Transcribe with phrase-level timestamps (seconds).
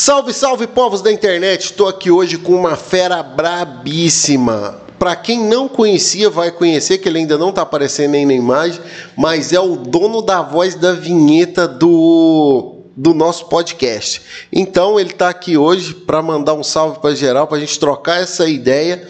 [0.00, 1.66] Salve, salve, povos da internet!
[1.66, 4.80] Estou aqui hoje com uma fera brabíssima.
[4.98, 8.80] Para quem não conhecia, vai conhecer, que ele ainda não está aparecendo aí na imagem,
[9.14, 14.22] mas é o dono da voz da vinheta do do nosso podcast.
[14.50, 18.22] Então ele está aqui hoje para mandar um salve para geral, para a gente trocar
[18.22, 19.06] essa ideia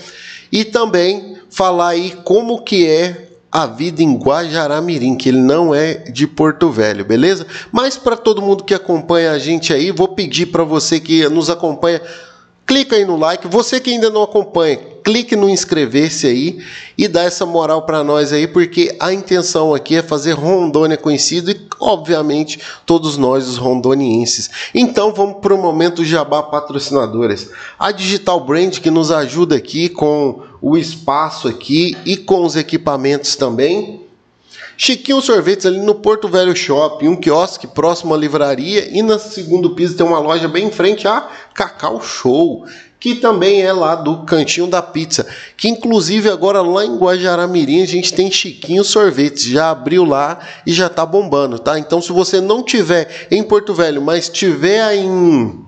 [0.50, 5.95] e também falar aí como que é a vida em Guajará-Mirim, que ele não é
[5.95, 7.46] de Porto Velho, beleza?
[7.73, 11.51] Mas para todo mundo que acompanha a gente aí, vou pedir para você que nos
[11.51, 12.01] acompanha,
[12.65, 13.48] clica aí no like.
[13.48, 16.65] Você que ainda não acompanha, clique no inscrever-se aí
[16.97, 21.51] e dá essa moral para nós aí, porque a intenção aqui é fazer Rondônia conhecido
[21.51, 24.48] e, obviamente, todos nós, os rondonienses.
[24.73, 27.51] Então vamos para o momento Jabá Patrocinadores.
[27.77, 33.37] A Digital Brand que nos ajuda aqui com o espaço aqui e com os equipamentos
[33.37, 34.01] também.
[34.77, 39.74] Chiquinho Sorvetes ali no Porto Velho Shopping, um quiosque próximo à livraria e no segundo
[39.74, 42.65] piso tem uma loja bem em frente a Cacau Show,
[42.98, 47.87] que também é lá do Cantinho da Pizza, que inclusive agora lá em Guajará-Mirim a
[47.87, 51.79] gente tem Chiquinho Sorvetes, já abriu lá e já tá bombando, tá?
[51.79, 55.63] Então se você não tiver em Porto Velho, mas tiver em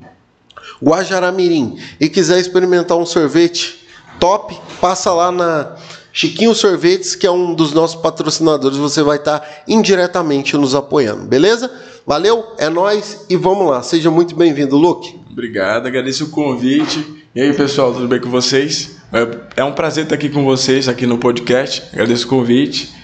[0.82, 3.81] Guajará-Mirim e quiser experimentar um sorvete
[4.22, 5.74] top, passa lá na
[6.12, 11.68] Chiquinho Sorvetes, que é um dos nossos patrocinadores, você vai estar indiretamente nos apoiando, beleza?
[12.06, 13.82] Valeu, é nós e vamos lá.
[13.82, 15.18] Seja muito bem-vindo, Luke.
[15.28, 17.24] Obrigado, agradeço o convite.
[17.34, 18.96] E aí, pessoal, tudo bem com vocês?
[19.12, 21.82] É, é um prazer estar aqui com vocês aqui no podcast.
[21.92, 22.94] Agradeço o convite.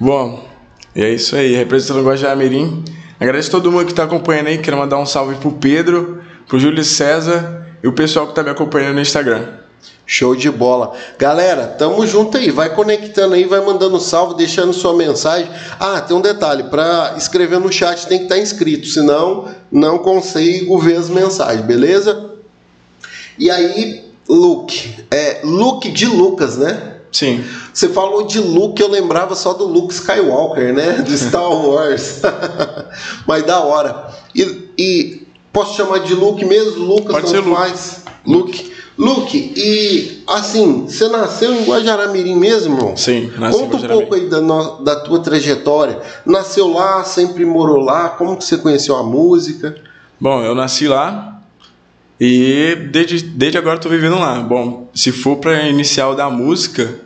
[0.00, 0.48] Bom,
[0.94, 2.84] é isso aí, representando o Guajamirim.
[3.20, 4.56] Agradeço todo mundo que está acompanhando aí.
[4.56, 8.48] Quero mandar um salve pro Pedro, pro Júlio César e o pessoal que está me
[8.48, 9.57] acompanhando no Instagram.
[10.10, 10.94] Show de bola.
[11.18, 12.50] Galera, tamo junto aí.
[12.50, 15.50] Vai conectando aí, vai mandando salve, deixando sua mensagem.
[15.78, 19.98] Ah, tem um detalhe: para escrever no chat tem que estar tá inscrito, senão não
[19.98, 22.30] consigo ver as mensagens, beleza?
[23.38, 25.04] E aí, Luke.
[25.10, 26.94] É Luke de Lucas, né?
[27.12, 27.44] Sim.
[27.74, 31.02] Você falou de Luke, eu lembrava só do Luke Skywalker, né?
[31.06, 32.22] De Star Wars.
[33.28, 34.08] Mas da hora.
[34.34, 36.82] E, e, posso chamar de Luke mesmo?
[36.82, 37.54] Lucas Pode ser Luke.
[37.54, 38.04] faz.
[38.24, 38.58] Luke.
[38.58, 38.77] Luke.
[38.98, 42.96] Luke, e assim, você nasceu em Guajará-Mirim mesmo?
[42.96, 46.00] Sim, nasci Conta um pouco aí da, no, da tua trajetória.
[46.26, 49.76] Nasceu lá, sempre morou lá, como que você conheceu a música?
[50.20, 51.40] Bom, eu nasci lá
[52.20, 54.40] e desde, desde agora estou vivendo lá.
[54.40, 56.98] Bom, se for para inicial da música,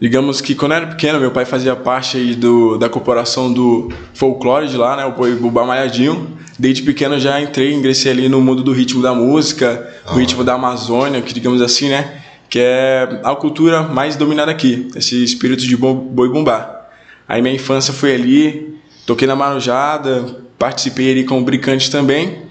[0.00, 3.92] digamos que quando eu era pequeno, meu pai fazia parte aí do, da corporação do
[4.14, 8.62] folclore de lá, né, o Bubá Malhadinho desde pequeno já entrei, ingressei ali no mundo
[8.62, 10.14] do ritmo da música, ah.
[10.14, 12.20] o ritmo da Amazônia, que digamos assim, né?
[12.50, 16.88] Que é a cultura mais dominada aqui, esse espírito de boi bumbá.
[17.28, 22.42] Aí minha infância foi ali, toquei na marujada, participei ali com o Bricante também.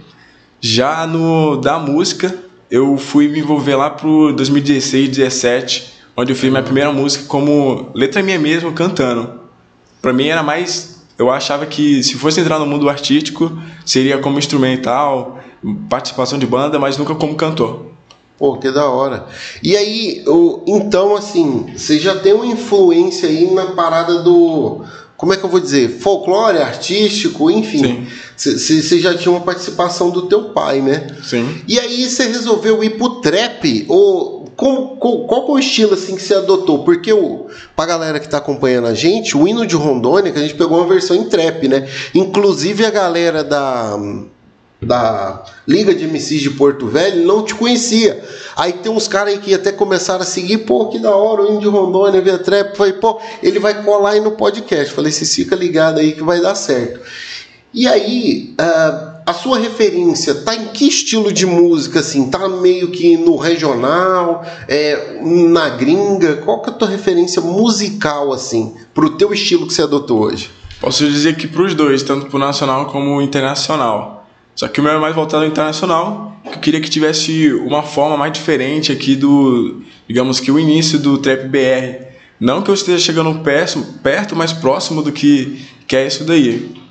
[0.61, 2.33] Já no da música,
[2.69, 7.91] eu fui me envolver lá pro 2016, 17, onde eu fiz minha primeira música como
[7.93, 9.39] letra minha mesmo cantando.
[10.01, 14.37] Para mim era mais eu achava que se fosse entrar no mundo artístico, seria como
[14.37, 15.39] instrumental,
[15.89, 17.87] participação de banda, mas nunca como cantor.
[18.37, 19.25] Pô, que da hora.
[19.63, 20.23] E aí,
[20.67, 24.83] então, assim, você já tem uma influência aí na parada do.
[25.17, 25.97] Como é que eu vou dizer?
[25.99, 28.05] Folclore, artístico, enfim.
[28.35, 31.07] Você já tinha uma participação do teu pai, né?
[31.23, 31.63] Sim.
[31.67, 33.85] E aí você resolveu ir pro trap?
[33.89, 34.97] Ou qual,
[35.27, 36.83] qual o estilo assim que você adotou?
[36.83, 37.45] Porque o,
[37.75, 40.79] pra galera que tá acompanhando a gente, o hino de Rondônia, que a gente pegou
[40.79, 41.87] uma versão em trap, né?
[42.13, 43.97] Inclusive a galera da
[44.79, 48.23] da Liga de MCs de Porto Velho não te conhecia.
[48.55, 51.47] Aí tem uns caras aí que até começaram a seguir, pô, que da hora, o
[51.49, 52.75] hino de Rondônia, via trap.
[52.77, 54.93] Falei, pô, ele vai colar aí no podcast.
[54.93, 56.99] Falei, você fica ligado aí que vai dar certo.
[57.73, 62.29] E aí, uh, a sua referência tá em que estilo de música assim?
[62.29, 66.37] Tá meio que no regional, é, na gringa?
[66.37, 70.49] Qual que é a tua referência musical assim, pro teu estilo que você adotou hoje?
[70.79, 74.25] Posso dizer que para os dois, tanto pro nacional como internacional.
[74.55, 76.39] Só que o meu é mais voltado ao internacional.
[76.45, 81.17] Eu queria que tivesse uma forma mais diferente aqui do, digamos que o início do
[81.17, 82.07] trap BR.
[82.39, 86.86] Não que eu esteja chegando perto, perto próximo do que, que é isso daí.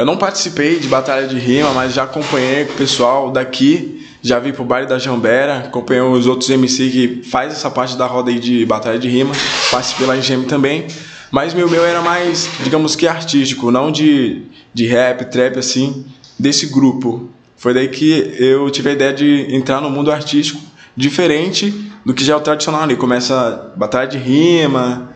[0.00, 4.50] Eu não participei de batalha de rima, mas já acompanhei o pessoal daqui, já vi
[4.50, 8.38] pro baile da Jambera, acompanhei os outros MC que faz essa parte da roda aí
[8.38, 9.34] de batalha de rima,
[9.70, 10.86] participei lá em Gêmeo também.
[11.30, 16.06] Mas meu meu era mais, digamos que artístico, não de, de rap, trap assim,
[16.38, 17.28] desse grupo.
[17.54, 20.62] Foi daí que eu tive a ideia de entrar no mundo artístico
[20.96, 21.74] diferente
[22.06, 22.96] do que já é o tradicional ali.
[22.96, 25.09] Começa batalha de rima,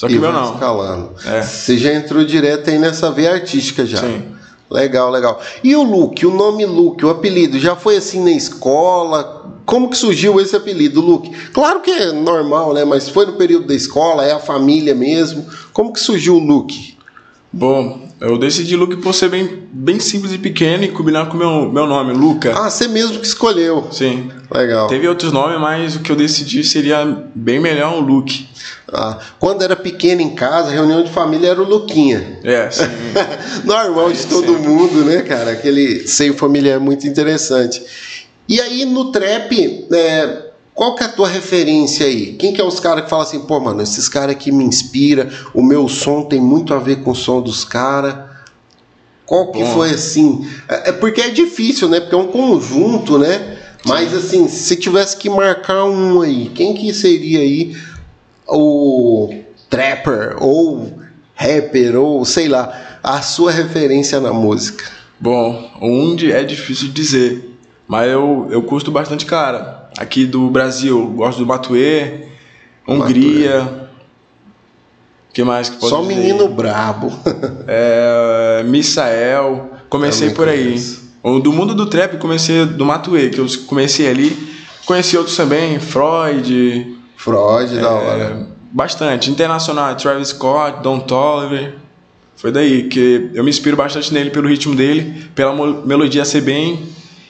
[0.00, 0.54] só que e meu não.
[0.54, 1.10] escalando.
[1.26, 1.42] É.
[1.42, 3.98] Você já entrou direto aí nessa veia artística já.
[3.98, 4.32] Sim.
[4.70, 5.38] Legal, legal.
[5.62, 9.52] E o Luke, o nome Luke, o apelido, já foi assim na escola?
[9.66, 11.30] Como que surgiu esse apelido, Luke?
[11.52, 12.82] Claro que é normal, né?
[12.82, 15.44] Mas foi no período da escola, é a família mesmo.
[15.70, 16.96] Como que surgiu o Luke?
[17.52, 21.38] Bom, eu decidi Luke por ser bem, bem simples e pequeno e combinar com o
[21.38, 22.52] meu, meu nome, Luca.
[22.54, 23.88] Ah, você mesmo que escolheu.
[23.90, 24.30] Sim.
[24.52, 24.88] Legal.
[24.88, 28.46] Teve outros nomes, mas o que eu decidi seria bem melhor um Luke.
[28.92, 32.40] Ah, quando era pequeno em casa, reunião de família era o Luquinha.
[32.44, 32.84] É, sim.
[33.64, 34.66] Normal de todo sim.
[34.66, 35.52] mundo, né, cara?
[35.52, 37.82] Aquele seio familiar é muito interessante.
[38.46, 40.49] E aí no trap, é,
[40.80, 42.32] qual que é a tua referência aí?
[42.32, 45.30] Quem que é os caras que falam assim, pô, mano, esses caras aqui me inspira,
[45.52, 48.14] o meu som tem muito a ver com o som dos caras.
[49.26, 50.48] Qual que foi assim?
[50.66, 52.00] É, é porque é difícil, né?
[52.00, 53.58] Porque é um conjunto, né?
[53.84, 57.76] Mas assim, se tivesse que marcar um aí, quem que seria aí
[58.48, 59.34] o
[59.68, 60.94] trapper ou
[61.34, 64.86] rapper ou sei lá, a sua referência na música?
[65.20, 67.54] Bom, onde é difícil dizer,
[67.86, 69.79] mas eu, eu curto bastante cara.
[69.98, 72.26] Aqui do Brasil, gosto do Matuê,
[72.86, 73.88] Hungria.
[75.32, 76.14] que mais que pode Só dizer?
[76.14, 77.12] menino brabo.
[77.66, 80.64] É, Misael, comecei por aí.
[80.64, 81.10] conheço.
[81.22, 84.50] O Do mundo do trap, comecei do Matuê, que eu comecei ali.
[84.86, 88.46] Conheci outros também, Freud, Freud, da é, hora.
[88.72, 89.30] bastante.
[89.30, 91.74] Internacional, Travis Scott, Don Toliver.
[92.36, 95.52] Foi daí que eu me inspiro bastante nele pelo ritmo dele, pela
[95.84, 96.88] melodia ser bem,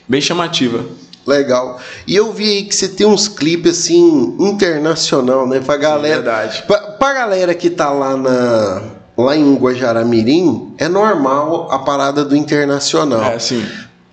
[0.09, 0.85] bem chamativa.
[1.31, 1.79] Legal.
[2.07, 5.61] E eu vi aí que você tem uns clipes assim internacional, né?
[5.61, 6.17] Pra galera.
[6.17, 6.65] verdade.
[6.67, 8.83] Pra, pra galera que tá lá na
[9.17, 13.23] lá em Guajará-Mirim, é normal a parada do internacional.
[13.23, 13.65] É, sim.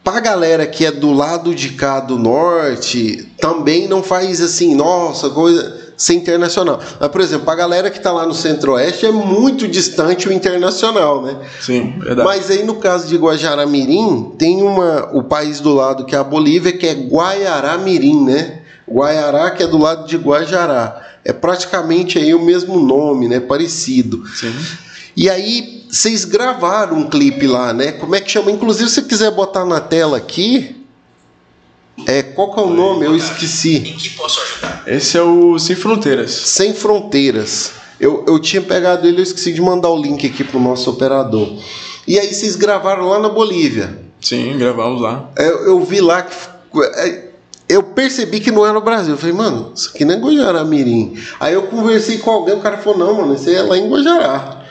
[0.04, 5.30] Pra galera que é do lado de cá do norte, também não faz assim, nossa,
[5.30, 6.80] coisa ser internacional.
[7.00, 11.24] Mas, por exemplo, pra galera que tá lá no centro-oeste, é muito distante o internacional,
[11.24, 11.38] né?
[11.60, 12.24] Sim, verdade.
[12.24, 16.24] Mas aí no caso de Guajará-Mirim, tem uma, o país do lado que é a
[16.24, 18.60] Bolívia, que é Guaiará-Mirim, né?
[18.90, 21.02] Guaiará, que é do lado de Guajará.
[21.26, 23.40] É praticamente aí o mesmo nome, né?
[23.40, 24.24] Parecido.
[24.34, 24.54] Sim.
[25.16, 27.92] E aí, vocês gravaram um clipe lá, né?
[27.92, 28.52] Como é que chama?
[28.52, 30.77] Inclusive, se quiser botar na tela aqui.
[32.06, 33.06] É, qual que é o nome?
[33.06, 33.78] Eu esqueci.
[33.78, 34.84] Em que posso ajudar?
[34.86, 36.32] Esse é o Sem Fronteiras.
[36.32, 37.72] Sem Fronteiras.
[38.00, 41.58] Eu, eu tinha pegado ele, eu esqueci de mandar o link aqui pro nosso operador.
[42.08, 44.00] E aí, vocês gravaram lá na Bolívia.
[44.22, 45.30] Sim, gravamos lá.
[45.38, 46.36] Eu, eu vi lá que.
[46.96, 47.30] é,
[47.68, 49.16] Eu percebi que não era no Brasil.
[49.16, 51.18] Eu falei, mano, isso aqui não é Guajará-Mirim.
[51.40, 53.90] Aí eu conversei com alguém, o cara falou, não, mano, isso aí é lá em
[53.90, 54.64] Guajará.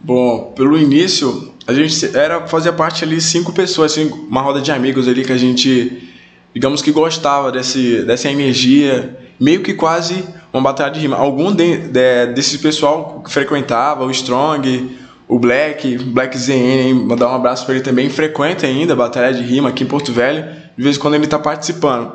[0.00, 4.70] Bom, pelo início, a gente era fazia parte ali cinco pessoas, assim, uma roda de
[4.70, 6.07] amigos ali que a gente,
[6.54, 11.16] digamos que gostava desse, dessa energia, meio que quase uma batalha de rima.
[11.16, 14.98] Algum de, de, desse pessoal que frequentava, o Strong,
[15.28, 19.42] o Black, Black ZN, mandar um abraço para ele também, frequenta ainda a batalha de
[19.42, 20.44] rima aqui em Porto Velho,
[20.76, 22.12] de vez em quando ele está participando.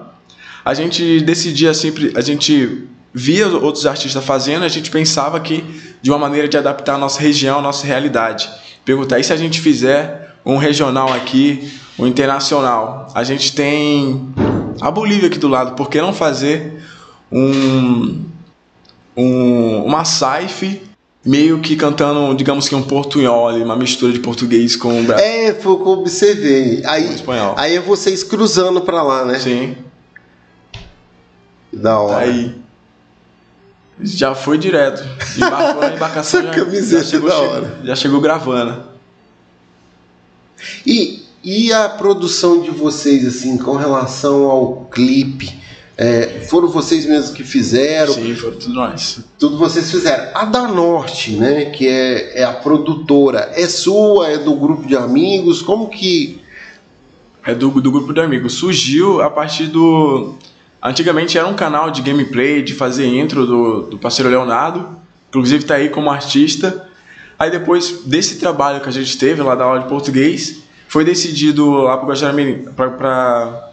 [0.66, 5.64] A gente decidia sempre, a gente via outros artistas fazendo, a gente pensava que
[6.02, 8.50] de uma maneira de adaptar a nossa região, a nossa realidade.
[8.84, 13.08] Perguntar, e se a gente fizer um regional aqui, um internacional?
[13.14, 14.30] A gente tem
[14.82, 16.82] a Bolívia aqui do lado, por que não fazer
[17.32, 18.24] um,
[19.16, 20.82] um uma saife
[21.26, 25.12] meio que cantando, digamos que um portunhol uma mistura de português com o.
[25.14, 26.82] É, foi o que eu observei.
[26.86, 27.56] Aí, espanhol.
[27.58, 29.40] aí é vocês cruzando pra lá, né?
[29.40, 29.78] Sim.
[31.72, 32.18] Da hora.
[32.26, 32.56] Aí
[34.02, 35.02] já foi direto.
[35.38, 36.40] Embarcou na embarcação.
[36.42, 37.80] Essa já, camiseta já chegou, é da che- hora.
[37.84, 38.84] Já chegou gravando.
[40.86, 45.62] E, e a produção de vocês, assim, com relação ao clipe?
[45.96, 48.14] É, foram vocês mesmos que fizeram?
[48.14, 49.20] Sim, foi tudo nós.
[49.38, 50.32] Tudo vocês fizeram.
[50.34, 51.66] A da Norte, né?
[51.66, 55.62] Que é, é a produtora, é sua, é do grupo de amigos?
[55.62, 56.42] Como que.
[57.46, 58.54] É do, do grupo de amigos.
[58.54, 60.36] Surgiu a partir do.
[60.82, 64.98] Antigamente era um canal de gameplay, de fazer intro do, do parceiro Leonardo.
[65.30, 66.90] Inclusive tá aí como artista.
[67.38, 70.63] Aí depois desse trabalho que a gente teve lá da aula de português,
[70.94, 73.70] foi decidido lá pro Guajaramirim, pra, pra,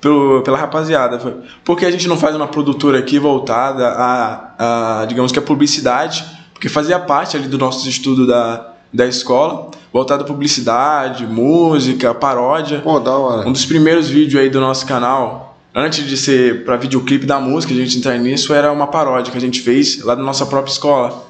[0.00, 1.18] pelo, pela rapaziada.
[1.18, 5.38] Foi, Por que a gente não faz uma produtora aqui voltada a, a, digamos que
[5.38, 6.24] a publicidade?
[6.54, 12.80] Porque fazia parte ali do nosso estudo da, da escola, voltada a publicidade, música, paródia.
[12.80, 13.46] Pô, da hora.
[13.46, 17.74] Um dos primeiros vídeos aí do nosso canal, antes de ser para videoclipe da música,
[17.74, 20.72] a gente entrar nisso, era uma paródia que a gente fez lá da nossa própria
[20.72, 21.26] escola.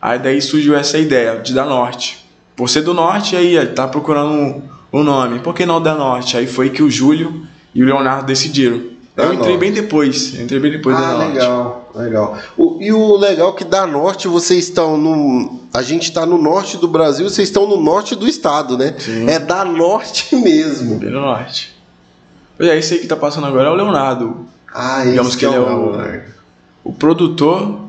[0.00, 2.22] Aí daí surgiu essa ideia de da Norte.
[2.56, 5.38] Por ser do Norte, aí ele tá procurando um, um nome.
[5.40, 6.36] Por que não da Norte?
[6.36, 8.76] Aí foi que o Júlio e o Leonardo decidiram.
[9.14, 9.58] Eu Da entrei Norte.
[9.60, 10.34] bem depois.
[10.34, 11.32] Eu entrei bem depois da Ah, Norte.
[11.32, 12.38] legal, legal.
[12.56, 15.60] O- e o legal é que da norte vocês estão no.
[15.74, 18.94] A gente está no norte do Brasil, vocês estão no norte do estado, né?
[18.98, 19.28] Sim.
[19.28, 20.96] É da norte mesmo.
[20.98, 21.74] Bem no norte.
[22.56, 25.44] Pois é, esse aí que tá passando agora é o Leonardo, Ah, Digamos esse que
[25.44, 26.22] ele é o- Leonardo.
[26.84, 27.80] o produtor.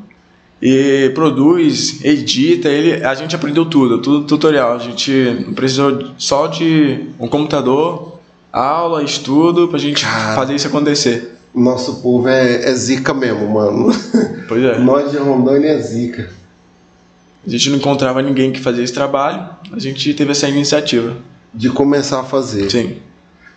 [0.66, 4.72] E produz, edita, ele, a gente aprendeu tudo, tudo tutorial.
[4.72, 8.18] A gente precisou só de um computador,
[8.50, 10.34] aula, estudo, pra gente Cara.
[10.34, 11.36] fazer isso acontecer.
[11.54, 13.92] Nosso povo é, é zica mesmo, mano.
[14.48, 14.78] Pois é.
[14.78, 16.30] Nós de Rondônia é zica.
[17.46, 21.16] A gente não encontrava ninguém que fazia esse trabalho, a gente teve essa iniciativa.
[21.52, 22.70] De começar a fazer.
[22.70, 22.96] Sim.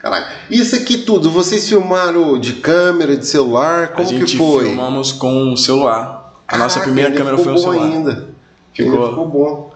[0.02, 3.94] Caraca, isso aqui tudo, vocês filmaram de câmera, de celular?
[3.94, 4.66] Como a gente que foi?
[4.66, 6.27] filmamos com o celular.
[6.48, 7.86] A nossa Caraca, primeira câmera foi o bom celular.
[7.86, 8.30] ainda.
[8.74, 8.94] Ficou.
[8.94, 9.74] Ainda ficou bom.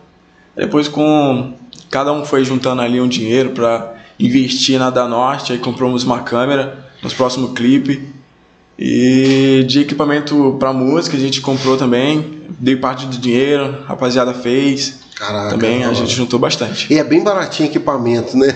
[0.55, 1.53] Depois com
[1.89, 6.21] cada um foi juntando ali um dinheiro para investir na da Norte, aí compramos uma
[6.21, 8.09] câmera nos próximos clipe.
[8.79, 14.33] E de equipamento para música a gente comprou também, dei parte do dinheiro, a rapaziada
[14.33, 15.01] fez.
[15.21, 15.51] Caraca.
[15.51, 16.91] também a gente juntou bastante.
[16.91, 18.47] E é bem baratinho equipamento, né?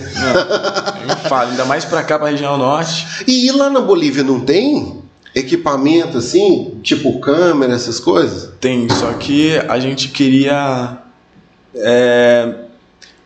[1.06, 3.24] Nem falo, ainda mais para cá, para região norte.
[3.28, 5.05] E lá na Bolívia não tem
[5.36, 8.52] equipamento assim, tipo câmera, essas coisas?
[8.60, 10.98] Tem, só que a gente queria
[11.76, 12.56] é,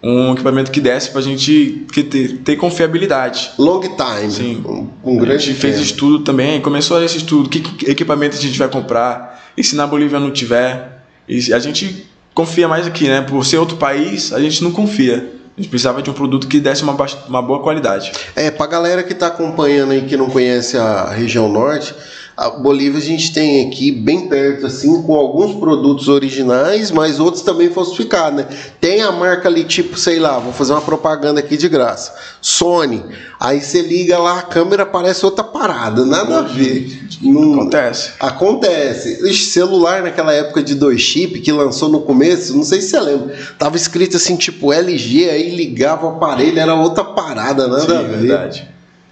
[0.02, 3.52] um equipamento que desse pra gente que ter, ter confiabilidade.
[3.60, 4.32] Long time.
[4.32, 4.64] Sim.
[4.66, 8.42] Um, um a grande gente fez estudo também, começou esse estudo, que, que equipamento a
[8.42, 13.08] gente vai comprar, e se na Bolívia não tiver, e a gente confia mais aqui,
[13.08, 13.22] né?
[13.22, 15.39] Por ser outro país, a gente não confia.
[15.60, 16.96] Gente precisava de um produto que desse uma,
[17.28, 18.14] uma boa qualidade.
[18.34, 21.94] É, pra galera que tá acompanhando aí que não conhece a região norte,
[22.42, 27.44] a Bolívia a gente tem aqui bem perto, assim, com alguns produtos originais, mas outros
[27.44, 28.48] também falsificados, né?
[28.80, 32.14] Tem a marca ali, tipo, sei lá, vou fazer uma propaganda aqui de graça.
[32.42, 33.04] Sony.
[33.40, 37.08] Aí você liga lá, a câmera parece outra parada, nada a ver.
[37.22, 38.12] Não- Acontece.
[38.20, 39.30] Acontece.
[39.30, 43.00] Ixi, celular naquela época de dois chip que lançou no começo, não sei se você
[43.02, 43.36] lembra.
[43.58, 48.02] Tava escrito assim, tipo LG, aí ligava o aparelho, era outra parada, nada Sim, a
[48.02, 48.18] ver.
[48.18, 48.68] verdade.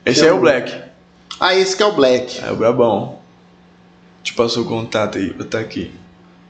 [0.06, 0.87] Esse aí é o Black.
[1.40, 2.44] Ah, esse que é o Black.
[2.44, 3.20] É o Brabão.
[4.24, 5.92] Te passou o contato aí, tá aqui.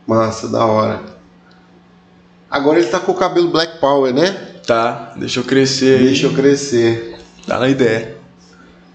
[0.06, 1.04] Massa, da hora.
[2.50, 4.32] Agora ele tá com o cabelo Black Power, né?
[4.66, 6.06] Tá, deixa eu crescer aí.
[6.06, 7.20] Deixa eu crescer.
[7.46, 8.18] Tá na ideia.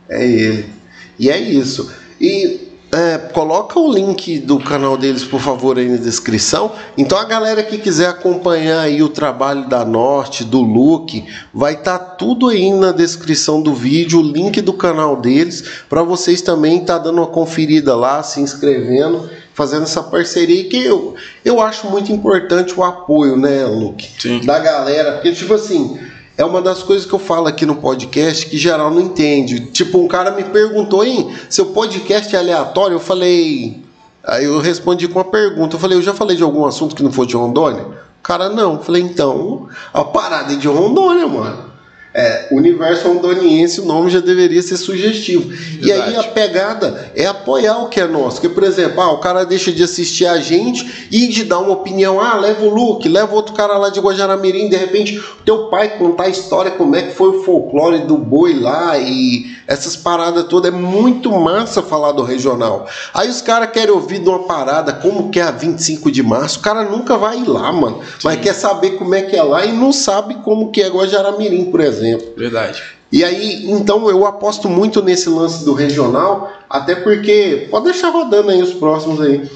[0.08, 0.72] É ele.
[1.18, 1.92] E é isso.
[2.20, 2.61] E
[2.94, 6.72] é, coloca o link do canal deles, por favor, aí na descrição.
[6.96, 11.98] Então a galera que quiser acompanhar aí o trabalho da Norte, do Luke, vai estar
[11.98, 16.98] tudo aí na descrição do vídeo, o link do canal deles, para vocês também estar
[16.98, 22.78] dando uma conferida lá, se inscrevendo, fazendo essa parceria que eu, eu acho muito importante
[22.78, 24.06] o apoio, né, Luke?
[24.18, 24.40] Sim.
[24.44, 25.98] da galera, porque tipo assim,
[26.36, 29.66] é uma das coisas que eu falo aqui no podcast que geral não entende.
[29.66, 32.96] Tipo, um cara me perguntou, hein, seu podcast é aleatório?
[32.96, 33.82] Eu falei,
[34.24, 35.76] aí eu respondi com uma pergunta.
[35.76, 37.82] Eu falei, eu já falei de algum assunto que não for de Rondônia?
[37.82, 38.74] O cara, não.
[38.74, 41.71] Eu falei, então, a parada é de Rondônia, mano.
[42.14, 45.50] É, universo rondoniense, o nome já deveria ser sugestivo.
[45.80, 46.16] E aí Verdade.
[46.16, 48.38] a pegada é apoiar o que é nosso.
[48.38, 51.72] Que, por exemplo, ah, o cara deixa de assistir a gente e de dar uma
[51.72, 52.20] opinião.
[52.20, 54.68] Ah, leva o Luke, leva outro cara lá de Guajaramirim.
[54.68, 58.18] De repente, o teu pai contar a história, como é que foi o folclore do
[58.18, 60.70] boi lá e essas paradas todas.
[60.70, 62.86] É muito massa falar do regional.
[63.14, 66.58] Aí os caras querem ouvir de uma parada como que é a 25 de março.
[66.58, 68.00] O cara nunca vai ir lá, mano.
[68.22, 71.70] Mas quer saber como é que é lá e não sabe como que é Guajaramirim,
[71.70, 72.01] por exemplo.
[72.36, 72.82] Verdade.
[73.12, 78.50] E aí, então eu aposto muito nesse lance do regional, até porque pode deixar rodando
[78.50, 79.48] aí os próximos aí.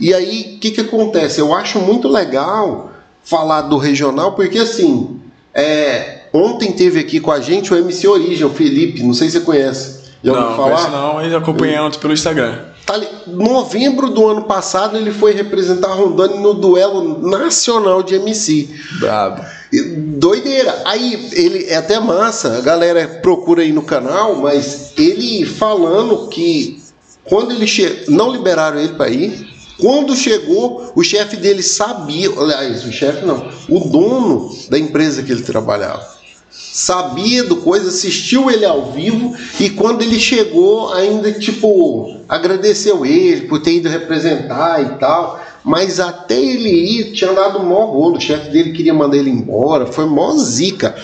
[0.00, 1.40] E aí, o que que acontece?
[1.40, 2.90] Eu acho muito legal
[3.22, 5.20] falar do regional, porque assim,
[5.54, 9.38] é, ontem teve aqui com a gente o MC Origem, o Felipe, não sei se
[9.38, 10.06] você conhece.
[10.22, 10.70] Já ouviu não, falar?
[10.70, 12.58] conhece não, mas acompanhei pelo Instagram.
[12.86, 18.68] Tá novembro do ano passado ele foi representar a Rondônia no duelo nacional de MC.
[19.00, 19.44] Brabo.
[19.72, 20.82] Doideira.
[20.84, 26.80] Aí ele é até massa, a galera procura aí no canal, mas ele falando que
[27.24, 28.04] quando ele che...
[28.06, 29.48] não liberaram ele para ir,
[29.80, 35.32] quando chegou, o chefe dele sabia, aliás, o chefe não, o dono da empresa que
[35.32, 36.15] ele trabalhava.
[36.76, 43.46] Sabia do coisa, assistiu ele ao vivo e quando ele chegou, ainda tipo agradeceu ele
[43.46, 45.40] por ter ido representar e tal.
[45.64, 48.18] Mas até ele ir, tinha dado mó rolo.
[48.18, 49.86] O chefe dele queria mandar ele embora.
[49.86, 50.94] Foi mó zica.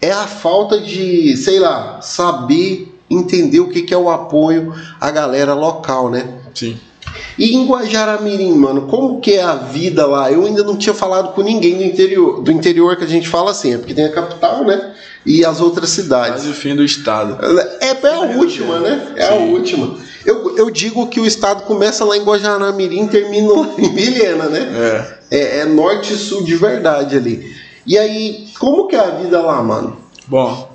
[0.00, 5.10] É a falta de, sei lá, saber entender o que que é o apoio à
[5.10, 6.32] galera local, né?
[6.54, 6.78] Sim.
[7.40, 10.30] E em Guajaramirim, mano, como que é a vida lá?
[10.30, 13.50] Eu ainda não tinha falado com ninguém do interior, do interior que a gente fala
[13.50, 14.92] assim, é porque tem a capital, né?
[15.24, 16.42] e as outras cidades.
[16.42, 17.38] Quase o fim do estado.
[17.80, 19.12] É, é a última, né?
[19.16, 19.96] É a última.
[20.24, 24.44] Eu, eu digo que o estado começa lá em Guajará-Mirim e termina lá em Vilhena,
[24.46, 25.16] né?
[25.30, 25.36] É.
[25.36, 27.54] É, é norte e sul de verdade ali.
[27.86, 29.96] E aí, como que é a vida lá, mano?
[30.26, 30.70] Bom,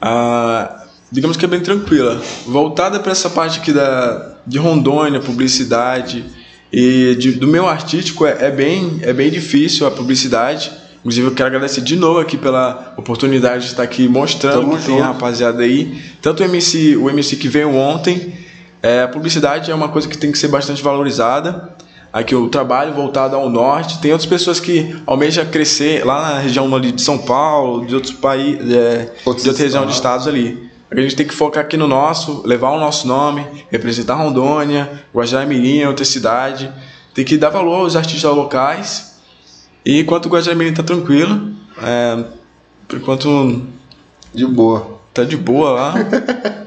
[0.00, 2.20] ah, digamos que é bem tranquila.
[2.46, 6.24] Voltada para essa parte aqui da, de Rondônia, publicidade
[6.72, 10.70] e de- do meu artístico é, é bem, é bem difícil a publicidade.
[11.00, 14.84] Inclusive, eu quero agradecer de novo aqui pela oportunidade de estar aqui mostrando Tamo que
[14.86, 15.12] tem a junto.
[15.12, 16.02] rapaziada aí.
[16.20, 18.34] Tanto o MC, o MC que veio ontem,
[18.82, 21.70] é, a publicidade é uma coisa que tem que ser bastante valorizada.
[22.12, 23.98] Aqui o trabalho voltado ao norte.
[24.00, 28.12] Tem outras pessoas que almejam crescer lá na região ali de São Paulo, de outros
[28.14, 30.26] países, é, de outra região de estados.
[30.26, 30.65] estados ali.
[30.96, 35.84] A gente tem que focar aqui no nosso, levar o nosso nome, representar Rondônia, Guajará-Mirim,
[35.84, 36.72] outra cidade.
[37.14, 39.20] Tem que dar valor aos artistas locais.
[39.84, 41.50] E enquanto o Guajará-Mirim tá tranquilo,
[41.82, 42.24] é,
[42.88, 43.62] por enquanto
[44.34, 44.98] De boa.
[45.12, 45.94] tá de boa lá.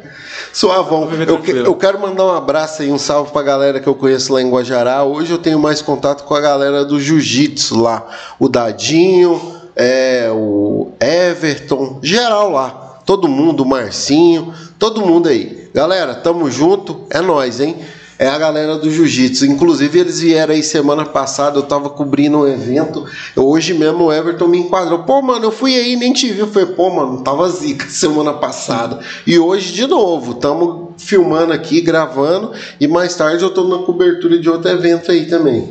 [0.54, 1.10] Suavão.
[1.28, 4.34] Eu, que- eu quero mandar um abraço aí, um salve pra galera que eu conheço
[4.34, 5.04] lá em Guajará.
[5.04, 8.06] Hoje eu tenho mais contato com a galera do Jiu-Jitsu lá.
[8.40, 9.40] O Dadinho,
[9.76, 12.89] é, o Everton, geral lá.
[13.10, 15.68] Todo mundo, Marcinho, todo mundo aí.
[15.74, 17.78] Galera, tamo junto, é nós, hein?
[18.20, 19.48] É a galera do Jiu-Jitsu.
[19.48, 23.08] Inclusive, eles vieram aí semana passada, eu tava cobrindo um evento.
[23.36, 25.00] Hoje mesmo o Everton me enquadrou.
[25.06, 26.38] Pô, mano, eu fui aí, nem te vi.
[26.38, 29.00] Eu falei, pô, mano, tava zica semana passada.
[29.26, 32.52] E hoje de novo, tamo filmando aqui, gravando.
[32.80, 35.68] E mais tarde eu tô na cobertura de outro evento aí também.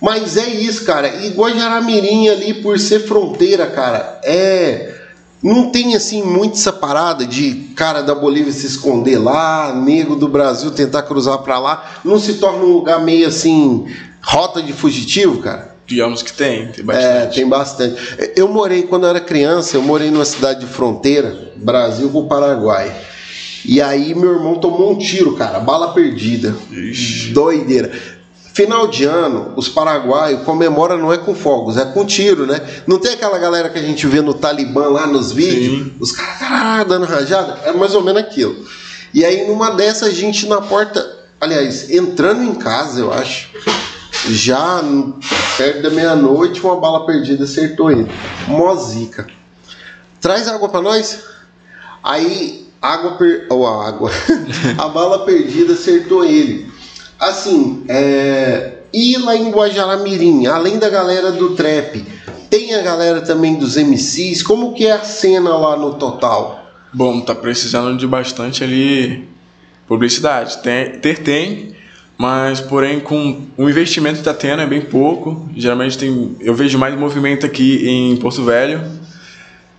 [0.00, 1.06] Mas é isso, cara.
[1.06, 4.99] E Guajará-Mirim ali, por ser fronteira, cara, é.
[5.42, 10.28] Não tem assim muito essa parada de cara da Bolívia se esconder lá, nego do
[10.28, 12.00] Brasil tentar cruzar pra lá.
[12.04, 13.86] Não se torna um lugar meio assim,
[14.22, 15.76] rota de fugitivo, cara?
[15.86, 17.34] Digamos que tem, tem É, bastante.
[17.34, 17.96] tem bastante.
[18.36, 22.26] Eu morei, quando eu era criança, eu morei numa cidade de fronteira, Brasil com o
[22.28, 22.94] Paraguai.
[23.64, 26.54] E aí meu irmão tomou um tiro, cara, bala perdida.
[26.70, 27.32] Ixi.
[27.32, 27.92] Doideira.
[28.52, 32.60] Final de ano, os paraguaios comemoram não é com fogos, é com tiro, né?
[32.86, 35.92] Não tem aquela galera que a gente vê no Talibã lá nos vídeos, Sim.
[36.00, 38.56] os caras caralho, dando rajada, é mais ou menos aquilo.
[39.14, 43.50] E aí numa dessas a gente na porta, aliás, entrando em casa, eu acho,
[44.28, 44.82] já
[45.56, 48.10] perto da meia-noite, uma bala perdida acertou ele.
[48.48, 49.26] Mozica.
[50.20, 51.20] Traz água pra nós?
[52.02, 53.46] Aí, água per...
[53.48, 54.10] ou a água.
[54.76, 56.70] a bala perdida acertou ele.
[57.20, 58.78] Assim, é...
[58.90, 62.02] e lá em Guajará-Mirim, além da galera do trap,
[62.48, 64.42] tem a galera também dos MCs.
[64.42, 66.70] Como que é a cena lá no total?
[66.92, 69.28] Bom, tá precisando de bastante ali
[69.86, 70.62] publicidade.
[70.62, 71.76] Tem, ter tem,
[72.16, 75.48] mas porém com o investimento que tá tendo é bem pouco.
[75.54, 78.82] Geralmente tem, eu vejo mais movimento aqui em Porto Velho.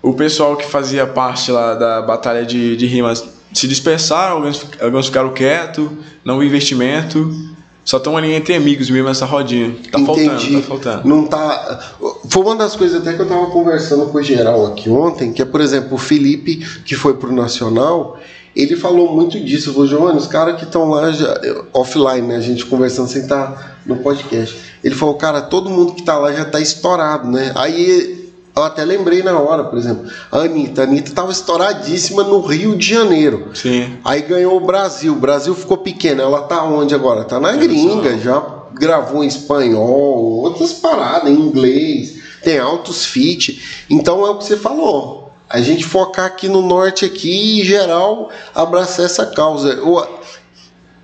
[0.01, 5.05] O pessoal que fazia parte lá da batalha de, de rimas se dispersaram, alguns, alguns
[5.07, 5.89] ficaram quietos,
[6.23, 7.51] não houve investimento.
[7.83, 9.75] Só estão ali entre amigos mesmo essa rodinha.
[9.91, 11.07] Tá faltando, tá faltando.
[11.07, 11.95] Não tá.
[12.29, 15.41] Foi uma das coisas até que eu tava conversando com o geral aqui ontem, que
[15.41, 18.19] é, por exemplo, o Felipe, que foi pro Nacional,
[18.55, 19.73] ele falou muito disso.
[19.73, 21.33] Falou, Giovanni, os caras que estão lá já,
[21.73, 22.35] offline, né?
[22.35, 24.55] A gente conversando sem estar no podcast.
[24.83, 27.51] Ele falou, cara, todo mundo que tá lá já tá estourado, né?
[27.55, 28.20] Aí
[28.55, 30.81] eu até lembrei na hora, por exemplo, a Anitta.
[30.81, 33.49] A Anitta tava estouradíssima no Rio de Janeiro.
[33.53, 33.97] Sim.
[34.03, 35.13] Aí ganhou o Brasil.
[35.13, 36.21] O Brasil ficou pequeno.
[36.21, 37.23] Ela tá onde agora?
[37.23, 38.17] Tá na gringa.
[38.17, 42.19] Já gravou em espanhol, outras paradas, em inglês.
[42.43, 43.85] Tem altos feat.
[43.89, 45.31] Então é o que você falou.
[45.49, 49.79] A gente focar aqui no norte aqui e, em geral, abraçar essa causa.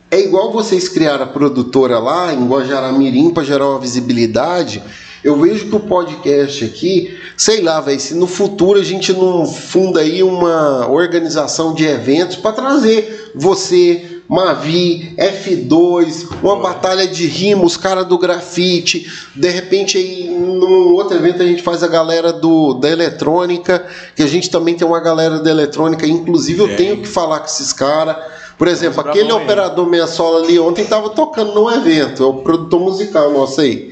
[0.10, 4.82] É igual vocês criaram a produtora lá em Guajará-Mirim para gerar uma visibilidade.
[5.28, 9.46] Eu vejo que o podcast aqui, sei lá, velho, se no futuro a gente não
[9.46, 17.66] funda aí uma organização de eventos para trazer você, Mavi, F2, uma batalha de rima,
[17.66, 19.12] os caras do grafite.
[19.36, 23.86] De repente aí num outro evento a gente faz a galera do da eletrônica,
[24.16, 27.48] que a gente também tem uma galera da eletrônica, inclusive eu tenho que falar com
[27.48, 28.16] esses caras.
[28.58, 32.80] Por exemplo, aquele operador meia sola ali ontem tava tocando num evento, é o produtor
[32.80, 33.92] musical nosso aí.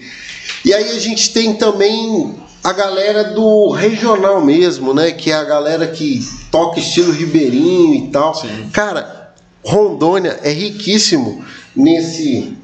[0.63, 5.11] E aí a gente tem também a galera do regional mesmo, né?
[5.11, 8.33] Que é a galera que toca estilo ribeirinho e tal.
[8.33, 8.69] Sim.
[8.73, 12.57] Cara, Rondônia é riquíssimo nesse,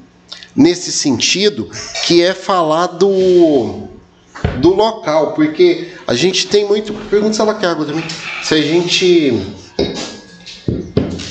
[0.56, 1.70] nesse sentido,
[2.06, 3.88] que é falar do,
[4.58, 6.92] do local, porque a gente tem muito.
[7.08, 8.04] Pergunta se ela quer água também.
[8.42, 9.40] Se a gente.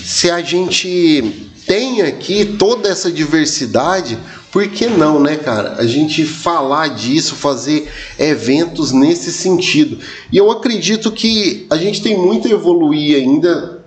[0.03, 4.17] Se a gente tem aqui toda essa diversidade,
[4.51, 5.75] por que não, né, cara?
[5.77, 9.97] A gente falar disso, fazer eventos nesse sentido.
[10.31, 13.79] E eu acredito que a gente tem muito a evoluir ainda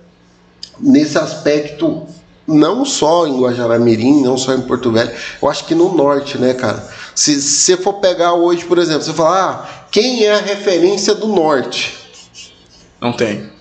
[0.79, 2.07] nesse aspecto,
[2.47, 6.53] não só em Guajará-Mirim, não só em Porto Velho, eu acho que no norte, né,
[6.53, 6.87] cara?
[7.13, 11.27] Se você for pegar hoje, por exemplo, você falar, ah, quem é a referência do
[11.27, 11.95] norte?
[12.99, 13.54] Não tem.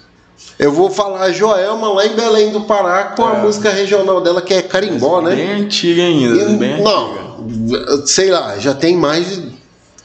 [0.59, 3.43] Eu vou falar a Joelma lá em Belém do Pará com a É.
[3.43, 5.35] música regional dela que é Carimbó, né?
[5.35, 6.43] Bem antiga ainda.
[6.53, 9.53] E- bem não, sei lá, já tem mais de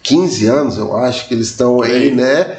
[0.02, 2.58] 15 anos, eu acho que eles estão aí, né?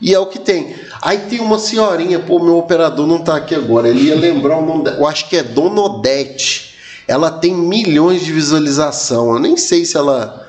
[0.00, 0.74] E é o que tem.
[1.02, 3.88] Aí tem uma senhorinha, pô, meu operador não tá aqui agora.
[3.88, 4.96] Ele ia lembrar o nome dela.
[4.98, 6.74] Eu acho que é Dona Odete.
[7.08, 9.32] Ela tem milhões de visualização.
[9.32, 10.46] Eu nem sei se ela.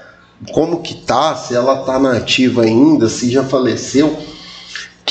[0.54, 4.18] Como que tá, se ela tá na ativa ainda, se já faleceu.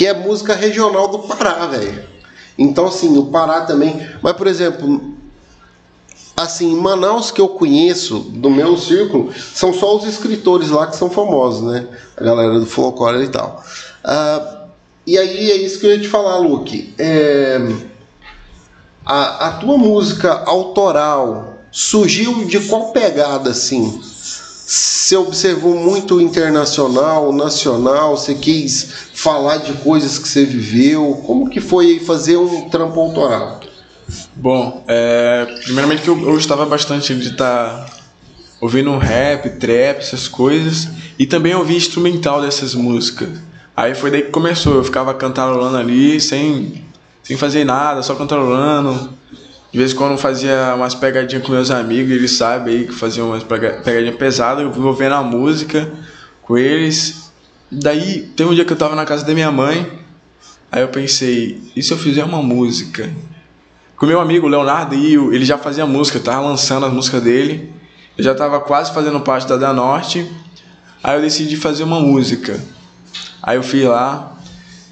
[0.00, 2.02] Que é música regional do Pará, velho.
[2.56, 4.00] Então, assim, o Pará também.
[4.22, 5.12] Mas, por exemplo,
[6.34, 11.10] assim, Manaus que eu conheço, do meu círculo, são só os escritores lá que são
[11.10, 11.86] famosos, né?
[12.16, 13.62] A galera do folclore e tal.
[14.02, 14.68] Ah,
[15.06, 16.94] e aí é isso que eu ia te falar, Luke.
[16.96, 17.60] É,
[19.04, 24.00] a, a tua música autoral surgiu de qual pegada, assim?
[24.70, 31.24] Você observou muito internacional, nacional, você quis falar de coisas que você viveu.
[31.26, 33.58] Como que foi fazer um trampo autoral?
[34.36, 37.84] Bom, é, primeiramente eu, eu gostava bastante de estar
[38.60, 40.86] ouvindo um rap, trap, essas coisas,
[41.18, 43.28] e também ouvir instrumental dessas músicas.
[43.76, 46.84] Aí foi daí que começou, eu ficava cantarolando ali, sem,
[47.24, 49.18] sem fazer nada, só cantarolando.
[49.72, 53.24] De vez em quando fazia umas pegadinhas com meus amigos, eles sabem aí que fazia
[53.24, 55.88] umas pega- pegadinhas pesadas, eu envolvendo a música
[56.42, 57.30] com eles.
[57.70, 59.86] Daí, tem um dia que eu tava na casa da minha mãe,
[60.72, 63.08] aí eu pensei, e se eu fizer uma música?
[63.96, 67.70] Com meu amigo Leonardo ele já fazia música, eu tava lançando as músicas dele.
[68.18, 70.26] Eu já tava quase fazendo parte da Da Norte.
[71.04, 72.58] Aí eu decidi fazer uma música.
[73.42, 74.36] Aí eu fui lá,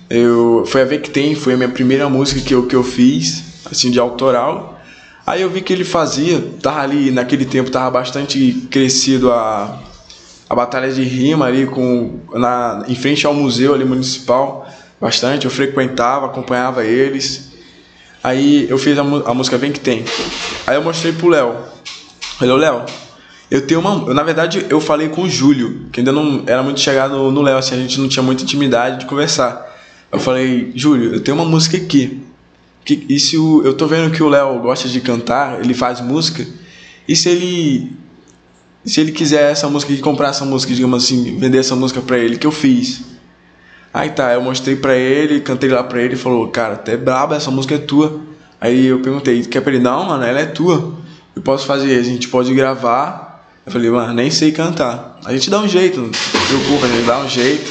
[0.08, 2.84] eu foi a ver que tem, foi a minha primeira música que eu, que eu
[2.84, 4.80] fiz, assim de autoral.
[5.26, 9.82] Aí eu vi que ele fazia, tava ali naquele tempo tava bastante crescido a
[10.48, 14.66] a batalha de rima ali com na em frente ao museu ali municipal,
[15.00, 17.52] bastante, eu frequentava, acompanhava eles.
[18.24, 20.04] Aí eu fiz a, a música Vem Que Tem.
[20.66, 21.54] Aí eu mostrei pro Léo.
[22.40, 22.84] "Ô, Léo,
[23.50, 24.08] eu tenho uma.
[24.08, 27.42] eu, Na verdade, eu falei com o Júlio, que ainda não era muito chegado no
[27.42, 29.66] Léo, assim, a gente não tinha muita intimidade de conversar.
[30.10, 32.22] Eu falei, Júlio, eu tenho uma música aqui.
[32.88, 36.00] Que, e se o, eu tô vendo que o Léo gosta de cantar, ele faz
[36.00, 36.46] música.
[37.06, 37.92] E se ele.
[38.82, 42.16] Se ele quiser essa música e comprar essa música, digamos assim, vender essa música pra
[42.16, 43.02] ele, que eu fiz.
[43.92, 47.36] Aí tá, eu mostrei pra ele, cantei lá pra ele e falou, cara, até braba,
[47.36, 48.22] essa música é tua.
[48.58, 49.82] Aí eu perguntei, quer pra ele?
[49.82, 50.94] Não, mano, ela é tua.
[51.36, 53.46] Eu posso fazer, a gente pode gravar.
[53.66, 55.18] Eu falei, mano, nem sei cantar.
[55.26, 57.70] A gente dá um jeito, não se preocupa, a gente dá um jeito.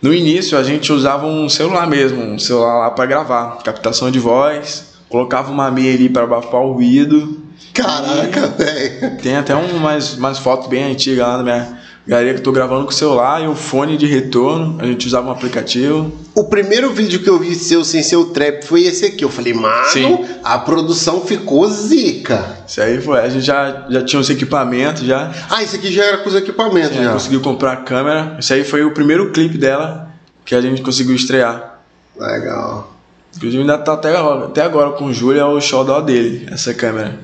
[0.00, 4.18] No início a gente usava um celular mesmo, um celular lá pra gravar, captação de
[4.18, 7.42] voz, colocava uma meia ali pra abafar o ruído.
[7.74, 9.16] Caraca, velho.
[9.22, 11.77] Tem até um, umas, umas fotos bem antigas lá na minha
[12.08, 14.78] galeria que eu tô gravando com o celular e um fone de retorno.
[14.80, 16.10] A gente usava um aplicativo.
[16.34, 19.22] O primeiro vídeo que eu vi seu sem ser o trap foi esse aqui.
[19.24, 20.24] Eu falei, mano, Sim.
[20.42, 22.56] a produção ficou zica.
[22.66, 23.20] Isso aí foi.
[23.20, 25.30] A gente já, já tinha os equipamentos já.
[25.50, 27.12] Ah, esse aqui já era com os equipamentos A gente já.
[27.12, 28.36] conseguiu comprar a câmera.
[28.38, 30.08] Esse aí foi o primeiro clipe dela
[30.44, 31.80] que a gente conseguiu estrear.
[32.18, 32.94] Legal.
[33.36, 36.72] Inclusive ainda tá até agora, até agora com o Júlio, é o show dele, essa
[36.72, 37.18] câmera.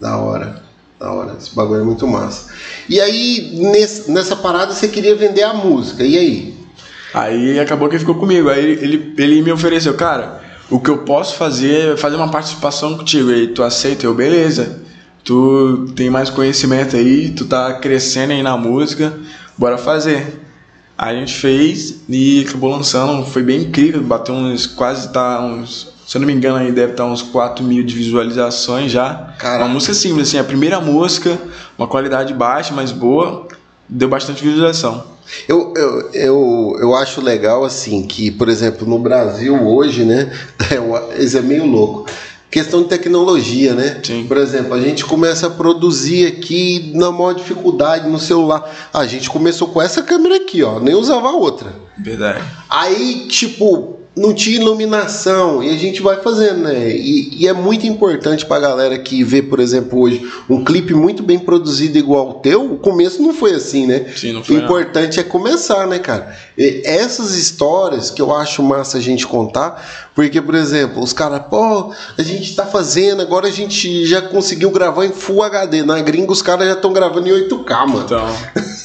[0.00, 0.65] Da hora.
[0.98, 1.36] Da hora.
[1.38, 2.46] Esse bagulho é muito massa.
[2.88, 6.02] E aí, nesse- nessa parada, você queria vender a música.
[6.02, 6.54] E aí?
[7.12, 8.48] Aí acabou que ficou comigo.
[8.48, 12.96] Aí ele, ele, me ofereceu, cara, o que eu posso fazer é fazer uma participação
[12.96, 13.30] contigo.
[13.30, 14.06] Aí tu aceita?
[14.06, 14.82] Eu, beleza.
[15.22, 19.12] Tu tem mais conhecimento aí, tu tá crescendo aí na música,
[19.58, 20.45] bora fazer.
[20.96, 26.16] A gente fez e acabou lançando, foi bem incrível, bateu uns quase tá uns, se
[26.16, 29.34] eu não me engano aí deve estar uns 4 mil de visualizações já.
[29.38, 29.64] Caraca.
[29.64, 31.38] Uma música simples, assim, a primeira música,
[31.76, 33.46] uma qualidade baixa, mas boa,
[33.88, 35.16] deu bastante visualização.
[35.48, 40.32] Eu, eu, eu, eu acho legal, assim, que, por exemplo, no Brasil hoje, né?
[41.18, 42.06] Isso é meio louco.
[42.50, 44.00] Questão de tecnologia, né?
[44.02, 44.24] Sim.
[44.26, 48.88] Por exemplo, a gente começa a produzir aqui na maior dificuldade no celular.
[48.92, 50.78] A gente começou com essa câmera aqui, ó.
[50.78, 51.74] Nem usava a outra.
[51.98, 52.42] Verdade.
[52.68, 56.88] Aí, tipo, não tinha iluminação e a gente vai fazendo, né?
[56.88, 61.22] E, e é muito importante pra galera que vê, por exemplo, hoje um clipe muito
[61.22, 62.64] bem produzido igual o teu.
[62.72, 64.06] O começo não foi assim, né?
[64.16, 66.34] Sim, não foi, O importante é começar, né, cara?
[66.56, 71.42] E essas histórias que eu acho massa a gente contar, porque, por exemplo, os caras,
[71.50, 75.82] pô, a gente tá fazendo, agora a gente já conseguiu gravar em Full HD.
[75.82, 78.02] Na gringa, os caras já estão gravando em 8K, mano.
[78.06, 78.26] Então,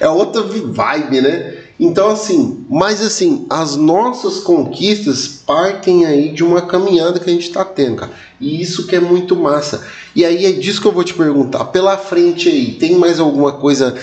[0.00, 1.54] É outra vibe, né?
[1.84, 7.50] Então, assim, mas assim, as nossas conquistas partem aí de uma caminhada que a gente
[7.50, 8.12] tá tendo, cara.
[8.40, 9.84] E isso que é muito massa.
[10.14, 11.64] E aí é disso que eu vou te perguntar.
[11.66, 13.96] Pela frente aí, tem mais alguma coisa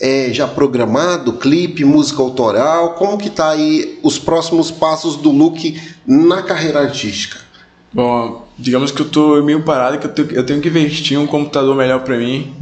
[0.00, 1.34] é, já programado?
[1.34, 2.94] Clipe, música autoral?
[2.94, 7.44] Como que tá aí os próximos passos do Luke na carreira artística?
[7.92, 11.74] bom, digamos que eu tô meio parado, que eu tenho, que investir em um computador
[11.74, 12.54] melhor pra mim.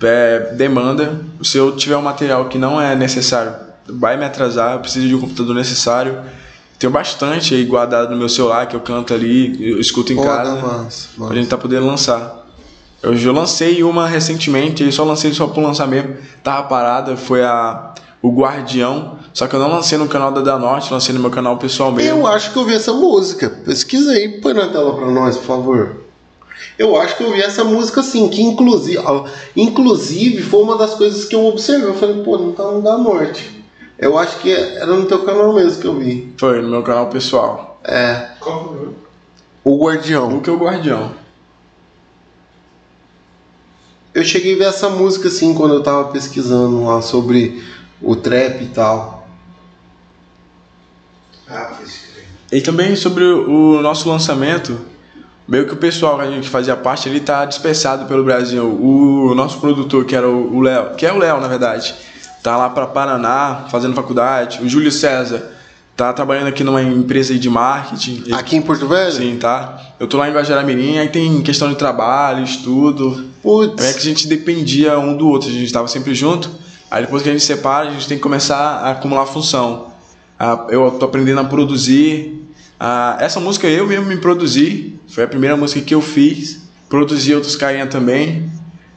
[0.00, 1.24] É, demanda.
[1.42, 4.74] Se eu tiver um material que não é necessário, vai me atrasar.
[4.74, 6.20] Eu preciso de um computador necessário.
[6.78, 10.28] Tenho bastante aí guardado no meu celular que eu canto ali, eu escuto em Foda,
[10.28, 10.54] casa.
[10.56, 11.34] massa, Pra massa.
[11.34, 12.46] gente tá podendo lançar.
[13.02, 16.16] Eu já lancei uma recentemente, só lancei só por lançar mesmo.
[16.42, 19.18] Tava parada, foi a o Guardião.
[19.32, 21.92] Só que eu não lancei no canal da Da Norte, lancei no meu canal pessoal
[21.92, 22.10] mesmo.
[22.20, 23.48] Eu acho que eu vi essa música.
[23.48, 25.96] Pesquisa aí, põe na tela pra nós, por favor.
[26.78, 28.98] Eu acho que eu vi essa música sim, que inclusive,
[29.54, 31.88] inclusive foi uma das coisas que eu observei.
[31.88, 33.55] Eu falei, pô, não tá no da norte.
[33.98, 36.34] Eu acho que era no teu canal mesmo que eu vi.
[36.36, 37.80] Foi no meu canal pessoal.
[37.82, 38.96] É, Qual foi o nome?
[39.64, 40.36] o Guardião.
[40.36, 41.14] O que é o Guardião?
[44.14, 47.62] Eu cheguei a ver essa música assim quando eu tava pesquisando lá sobre
[48.00, 49.28] o trap e tal.
[51.48, 51.76] Ah.
[52.50, 54.78] E também sobre o nosso lançamento,
[55.48, 58.64] meio que o pessoal que a gente fazia parte ele tá dispersado pelo Brasil.
[58.64, 61.94] O nosso produtor, que era o Léo, que é o Léo na verdade,
[62.46, 64.60] tá lá para Paraná fazendo faculdade.
[64.62, 65.50] O Júlio César
[65.96, 68.22] tá trabalhando aqui numa empresa de marketing.
[68.32, 69.10] Aqui em Porto Velho?
[69.10, 69.80] Sim, tá?
[69.98, 73.30] Eu tô lá em Guajaramirim, aí tem questão de trabalho, estudo.
[73.42, 73.84] Putz.
[73.84, 76.48] É que a gente dependia um do outro, a gente estava sempre junto.
[76.88, 79.88] Aí depois que a gente separa, a gente tem que começar a acumular função.
[80.38, 82.48] Ah, eu tô aprendendo a produzir.
[82.78, 86.68] Ah, essa música eu mesmo me produzi, foi a primeira música que eu fiz.
[86.88, 88.48] Produzi outros carinha também.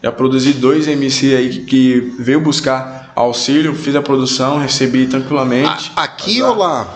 [0.03, 5.91] Já produzi dois MC aí que veio buscar auxílio, fiz a produção, recebi tranquilamente.
[5.95, 6.88] A- aqui ou lá?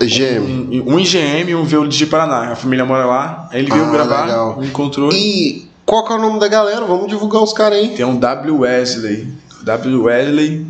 [0.00, 0.82] GM.
[0.86, 2.52] Um, um IGM e um veio de Paraná.
[2.52, 3.48] A família mora lá.
[3.52, 4.58] Aí ele veio Ah, gravar, legal.
[4.60, 5.12] me encontrou.
[5.12, 6.84] E qual que é o nome da galera?
[6.86, 7.88] Vamos divulgar os caras aí.
[7.90, 9.28] Tem um W Wesley.
[9.62, 10.66] W Wesley.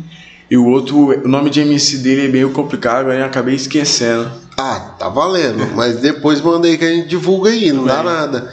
[0.51, 4.29] E o outro, o nome de MC dele é meio complicado, aí eu acabei esquecendo.
[4.57, 5.65] Ah, tá valendo.
[5.77, 8.51] Mas depois manda aí que a gente divulga aí, não dá nada.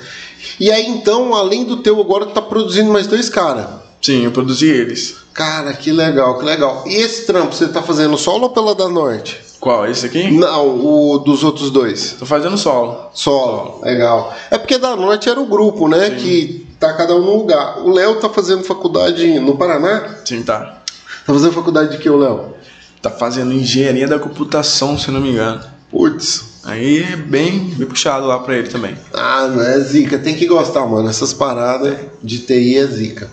[0.60, 3.66] E aí então, além do teu, agora tu tá produzindo mais dois caras.
[4.06, 5.16] Sim, eu produzi eles.
[5.34, 6.84] Cara, que legal, que legal.
[6.86, 9.40] E esse trampo você tá fazendo solo ou pela da Norte?
[9.58, 9.84] Qual?
[9.84, 10.30] Esse aqui?
[10.30, 12.14] Não, o dos outros dois.
[12.16, 13.10] Tô fazendo solo.
[13.12, 14.32] Solo, legal.
[14.48, 16.10] É porque da Norte era o grupo, né?
[16.10, 17.80] Que tá cada um num lugar.
[17.80, 20.18] O Léo tá fazendo faculdade no Paraná?
[20.24, 20.82] Sim, tá.
[21.26, 22.54] Tá fazendo faculdade de que, o Léo?
[23.02, 25.64] Tá fazendo engenharia da computação, se não me engano.
[25.90, 26.60] Putz.
[26.62, 28.96] Aí é bem, bem puxado lá pra ele também.
[29.12, 30.16] Ah, não é zica.
[30.16, 31.08] Tem que gostar, mano.
[31.08, 33.28] Essas paradas de TI é zica.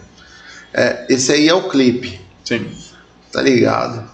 [0.74, 2.66] É, esse aí é o clipe, Sim.
[3.32, 4.10] tá ligado?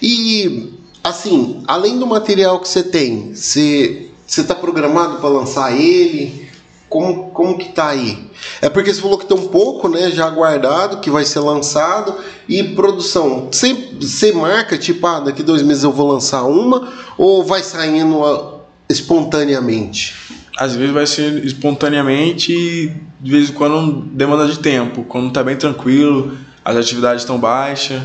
[0.00, 6.48] E, assim, além do material que você tem, você, você tá programado para lançar ele?
[6.88, 8.30] Como, como que tá aí?
[8.60, 12.14] É porque você falou que tem um pouco, né, já guardado, que vai ser lançado.
[12.48, 16.92] E produção, você, você marca, tipo, ah, daqui dois meses eu vou lançar uma?
[17.18, 20.14] Ou vai saindo ah, espontaneamente?
[20.56, 25.02] Às vezes vai ser espontaneamente e de vez em quando demanda de tempo.
[25.04, 28.00] Quando tá bem tranquilo, as atividades estão baixas,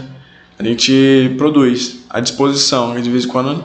[0.58, 2.98] a gente produz à disposição.
[2.98, 3.64] E de vez em quando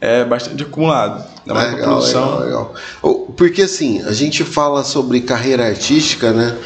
[0.00, 1.24] é bastante acumulado.
[1.40, 2.40] Ainda mais Legal, produção.
[2.40, 3.26] legal, legal.
[3.36, 6.56] Porque assim, a gente fala sobre carreira artística, né?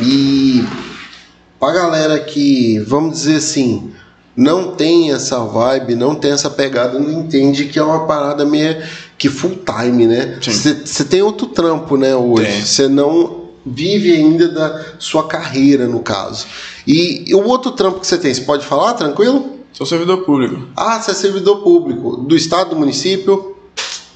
[0.00, 0.64] E
[1.58, 3.92] pra galera que, vamos dizer assim,
[4.40, 8.82] não tem essa vibe, não tem essa pegada, não entende que é uma parada meio
[9.18, 10.38] que full time, né?
[10.40, 12.62] Você tem outro trampo, né, hoje.
[12.66, 16.46] Você não vive ainda da sua carreira, no caso.
[16.86, 19.58] E, e o outro trampo que você tem, você pode falar tranquilo?
[19.74, 23.54] Sou servidor público Ah, você é servidor público do estado, do município?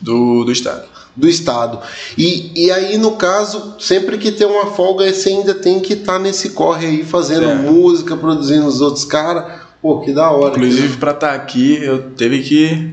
[0.01, 0.85] do, do estado.
[1.15, 1.79] do estado.
[2.19, 6.19] E, e aí, no caso, sempre que tem uma folga, você ainda tem que estar
[6.19, 7.55] nesse corre aí, fazendo É.
[7.55, 9.63] música, produzindo os outros caras.
[9.85, 10.57] Pô, que da hora.
[10.57, 12.90] Inclusive, pra estar aqui, eu teve que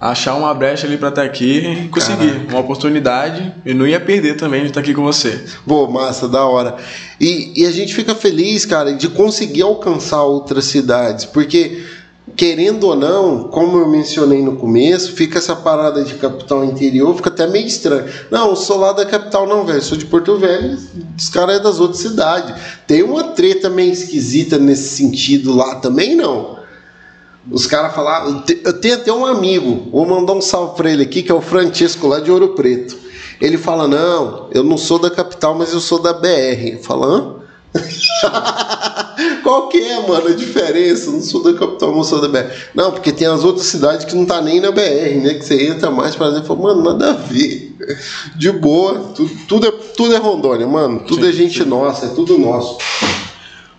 [0.00, 2.30] achar uma brecha ali pra estar aqui e conseguir.
[2.30, 2.50] Caraca.
[2.50, 3.52] Uma oportunidade.
[3.66, 5.44] E não ia perder também de estar aqui com você.
[5.66, 6.76] Pô, massa, da hora.
[7.20, 11.82] E, e a gente fica feliz, cara, de conseguir alcançar outras cidades, porque
[12.40, 17.28] querendo ou não, como eu mencionei no começo, fica essa parada de capital interior, fica
[17.28, 18.10] até meio estranho.
[18.30, 19.82] Não, eu sou lá da capital, não, velho.
[19.82, 20.78] Sou de Porto Velho,
[21.18, 22.54] os caras é das outras cidades.
[22.86, 26.58] Tem uma treta meio esquisita nesse sentido lá também, não.
[27.50, 28.42] Os caras falaram.
[28.64, 31.42] Eu tenho até um amigo, vou mandar um salve pra ele aqui, que é o
[31.42, 32.96] Francisco, lá de Ouro Preto.
[33.38, 36.78] Ele fala: Não, eu não sou da capital, mas eu sou da BR.
[36.80, 37.39] Fala, hã?
[39.42, 41.10] Qual que é, mano, a diferença?
[41.10, 42.50] Não sou da capital, sou da BR.
[42.74, 45.34] Não, porque tem as outras cidades que não tá nem na BR, né?
[45.34, 47.76] Que você entra mais para dentro e fala, mano, nada a ver.
[48.36, 51.00] De boa, tudo, tudo, é, tudo é Rondônia, mano.
[51.00, 51.68] Tudo sim, é gente sim.
[51.68, 52.78] nossa, é tudo nosso.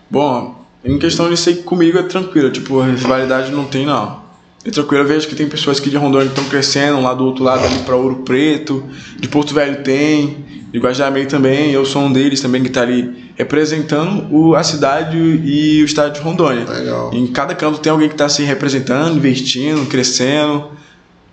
[0.10, 4.21] Bom, em questão de ser comigo é tranquilo, tipo, a rivalidade não tem, não.
[4.64, 7.26] É tranquilo, eu vejo que tem pessoas aqui de Rondônia que estão crescendo, lá do
[7.26, 8.84] outro lado, ali para Ouro Preto,
[9.20, 13.32] de Porto Velho tem, de Guajamei também, eu sou um deles também que está ali
[13.36, 16.64] representando o, a cidade e o estado de Rondônia.
[16.66, 17.12] Legal.
[17.12, 20.70] Em cada canto tem alguém que está se representando, investindo, crescendo.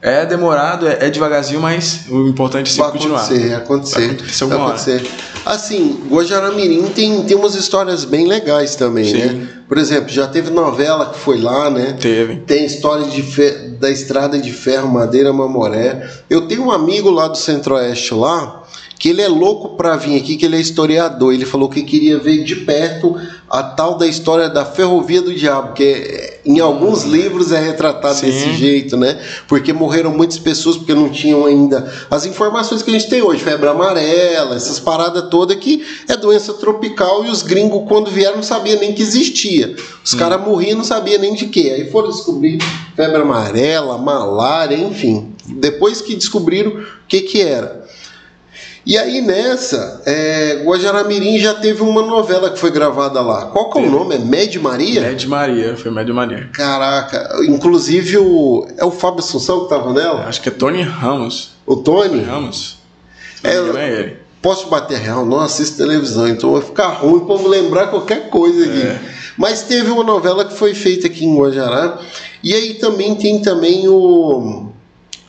[0.01, 3.25] É demorado, é, é devagarzinho, mas o importante é sempre continuar.
[3.25, 4.47] Acontecer, acontecer, vai acontecer.
[4.47, 5.11] Vai acontecer.
[5.45, 9.19] Assim, Guajaramirim tem, tem umas histórias bem legais também, Sim.
[9.19, 9.49] né?
[9.69, 11.97] Por exemplo, já teve novela que foi lá, né?
[12.01, 12.37] Teve.
[12.37, 13.51] Tem história de fe...
[13.79, 16.09] da estrada de ferro Madeira Mamoré.
[16.31, 18.58] Eu tenho um amigo lá do Centro-Oeste lá,
[18.99, 21.33] que ele é louco para vir aqui, que ele é historiador.
[21.33, 23.17] Ele falou que queria ver de perto
[23.49, 28.17] a tal da história da Ferrovia do Diabo, que é, em alguns livros é retratado
[28.17, 28.27] Sim.
[28.27, 29.19] desse jeito, né?
[29.47, 33.43] Porque morreram muitas pessoas porque não tinham ainda as informações que a gente tem hoje,
[33.43, 38.43] febre amarela, essas paradas todas que é doença tropical e os gringos quando vieram não
[38.43, 39.77] sabiam nem que existia.
[40.05, 40.19] Os hum.
[40.19, 41.73] caras morriam não sabiam nem de quê.
[41.75, 42.59] Aí foram descobrir
[42.97, 45.33] febre amarela, malária, enfim.
[45.47, 47.87] Depois que descobriram o que que era.
[48.89, 53.45] E aí nessa, é, Guajaramirim já teve uma novela que foi gravada lá.
[53.49, 54.15] Qual que é o nome?
[54.15, 55.03] É Med Maria?
[55.03, 56.49] Med Maria, foi Med Maria.
[56.55, 58.67] Caraca, inclusive o.
[58.79, 60.25] É o Fábio Assunção que tava nela?
[60.25, 61.51] Acho que é Tony Ramos.
[61.67, 62.09] O Tony?
[62.09, 62.79] Tony Ramos.
[63.45, 64.17] É, é ele.
[64.41, 65.27] Posso bater real?
[65.27, 68.81] Não assisto televisão, então vai ficar ruim para lembrar qualquer coisa aqui.
[68.87, 69.01] É.
[69.37, 71.99] Mas teve uma novela que foi feita aqui em Guajará.
[72.43, 74.73] E aí também tem também o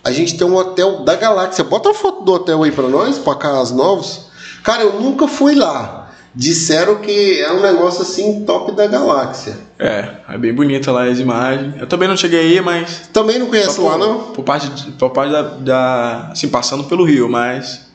[0.03, 1.63] a gente tem um hotel da Galáxia.
[1.63, 4.27] Bota a foto do hotel aí para nós, para Carros Novos.
[4.63, 6.09] Cara, eu nunca fui lá.
[6.33, 9.57] Disseram que é um negócio assim top da galáxia.
[9.79, 11.75] É, é bem bonita lá as imagens.
[11.79, 13.09] Eu também não cheguei aí, mas.
[13.11, 14.31] Também não conheço lá, não?
[14.31, 17.89] Por parte, por parte da, da, Assim, passando pelo rio, mas.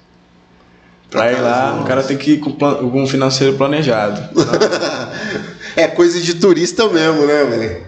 [1.10, 4.20] Pra ir lá, o cara tem que ir com, com um financeiro planejado.
[5.76, 7.86] é coisa de turista mesmo, né, velho?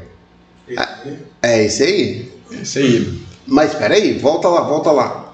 [1.43, 2.33] É, é isso aí.
[2.53, 3.26] É isso aí.
[3.47, 5.33] Mas peraí, volta lá, volta lá.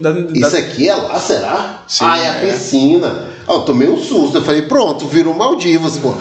[0.00, 0.32] Da, da...
[0.32, 1.82] Isso aqui é lá, será?
[1.86, 3.28] Sim, ah, é a piscina.
[3.46, 4.38] Ah, eu tomei um susto.
[4.38, 6.14] Eu falei, pronto, virou Maldivas, pô.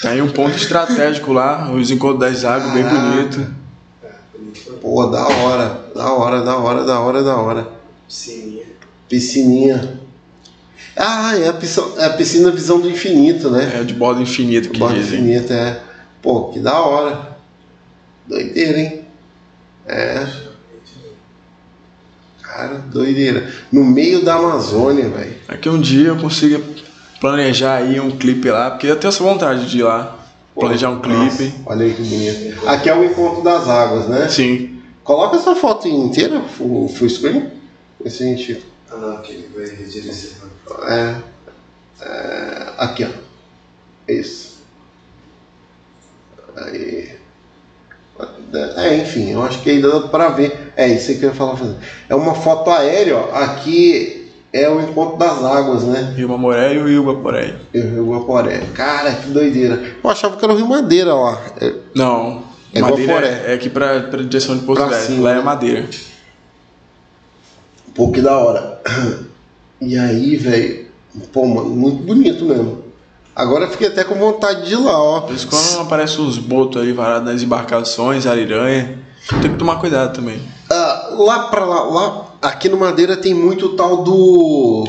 [0.00, 3.46] Tem um ponto estratégico lá, os encontros das águas, bem bonito.
[4.80, 7.68] Pô, da hora, da hora, da hora, da hora, da hora.
[8.08, 8.64] Piscininha.
[9.08, 10.00] Piscininha.
[10.96, 13.80] Ah, é a piscina, é a piscina Visão do Infinito, né?
[13.80, 15.20] É, de borda infinito que borda dizem.
[15.20, 15.80] infinito, é.
[16.20, 17.36] Pô, que da hora.
[18.26, 19.01] Doideira, hein?
[19.86, 20.26] É.
[22.42, 23.50] Cara, doideira.
[23.72, 25.36] No meio da Amazônia, velho.
[25.48, 26.60] Aqui um dia eu consiga
[27.20, 30.18] planejar aí um clipe lá, porque eu tenho essa vontade de ir lá.
[30.54, 31.16] Planejar um clipe.
[31.18, 32.68] Nossa, olha aí que bonito.
[32.68, 34.28] Aqui é o encontro das águas, né?
[34.28, 34.82] Sim.
[35.02, 37.50] Coloca essa foto inteira, full, full screen.
[38.04, 38.62] Esse a gente.
[38.90, 40.50] Ah não, aqui ele vai redirecionar.
[40.88, 41.22] É,
[42.02, 42.72] é.
[42.76, 43.08] Aqui, ó.
[44.12, 44.62] Isso.
[46.56, 47.21] Aí.
[48.76, 50.72] É, enfim, eu acho que ainda dá para ver.
[50.76, 51.58] É isso que eu ia falar.
[52.08, 53.34] É uma foto aérea, ó.
[53.34, 56.12] Aqui é o encontro das águas, né?
[56.14, 57.56] Rio Mamoré e o Rio Guaporé.
[57.72, 58.60] E o Rio Guaporé.
[58.74, 59.82] Cara, que doideira.
[60.02, 61.40] Eu achava que era o Rio Madeira lá.
[61.60, 61.72] É...
[61.94, 62.44] Não.
[62.74, 63.44] É Madeira Guaporé.
[63.46, 65.22] é aqui pra, pra direção de Porto Velho.
[65.22, 65.88] Lá é Madeira.
[67.94, 68.80] Pô, que da hora.
[69.80, 70.86] E aí, velho.
[71.32, 72.81] Pô, mano, muito bonito mesmo.
[73.34, 75.20] Agora fiquei até com vontade de ir lá, ó.
[75.22, 78.98] Por isso quando aparecem uns botos ali varados nas embarcações, ariranha,
[79.40, 80.40] tem que tomar cuidado também.
[80.70, 84.86] Ah, lá pra lá, lá, aqui no Madeira tem muito tal do.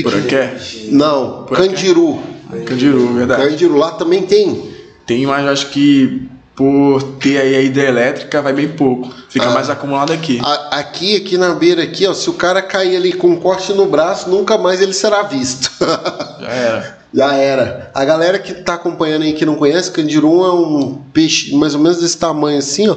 [0.00, 0.56] Puraqué?
[0.90, 1.68] Não, Puraqué?
[1.68, 2.20] Candiru.
[2.64, 3.48] Candiru, verdade.
[3.48, 4.76] Candiru, lá também tem.
[5.06, 9.14] Tem, mas acho que por ter aí a hidrelétrica vai bem pouco.
[9.28, 10.40] Fica ah, mais acumulado aqui.
[10.42, 13.72] A, aqui, aqui na beira aqui, ó, se o cara cair ali com um corte
[13.72, 15.70] no braço, nunca mais ele será visto.
[16.40, 16.97] Já era.
[17.12, 17.90] Já era.
[17.94, 21.80] A galera que tá acompanhando aí que não conhece, candiru é um peixe mais ou
[21.80, 22.96] menos desse tamanho assim, ó.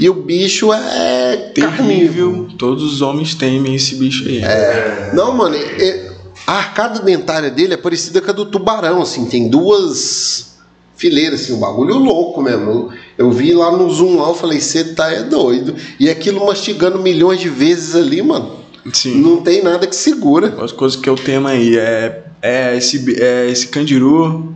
[0.00, 2.48] E o bicho é terrível.
[2.58, 4.42] Todos os homens temem esse bicho aí.
[4.42, 5.12] É.
[5.14, 6.10] Não, mano, é,
[6.46, 9.26] a arcada dentária dele é parecida com a do tubarão, assim.
[9.26, 10.56] Tem duas
[10.96, 12.90] fileiras, assim, um bagulho louco mesmo.
[13.16, 15.74] Eu vi lá no Zoom lá, eu falei, você tá é doido.
[16.00, 18.56] E aquilo mastigando milhões de vezes ali, mano.
[18.92, 19.20] Sim.
[19.20, 20.56] Não tem nada que segura.
[20.60, 24.52] As coisas que eu tenho aí é, é, esse, é esse candiru,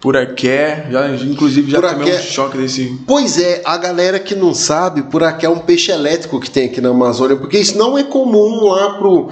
[0.00, 2.18] puraqué, já, inclusive já tomei Puraqué.
[2.18, 2.98] um choque desse.
[3.06, 6.66] Pois é, a galera que não sabe, por aqui é um peixe elétrico que tem
[6.66, 9.30] aqui na Amazônia, porque isso não é comum lá pro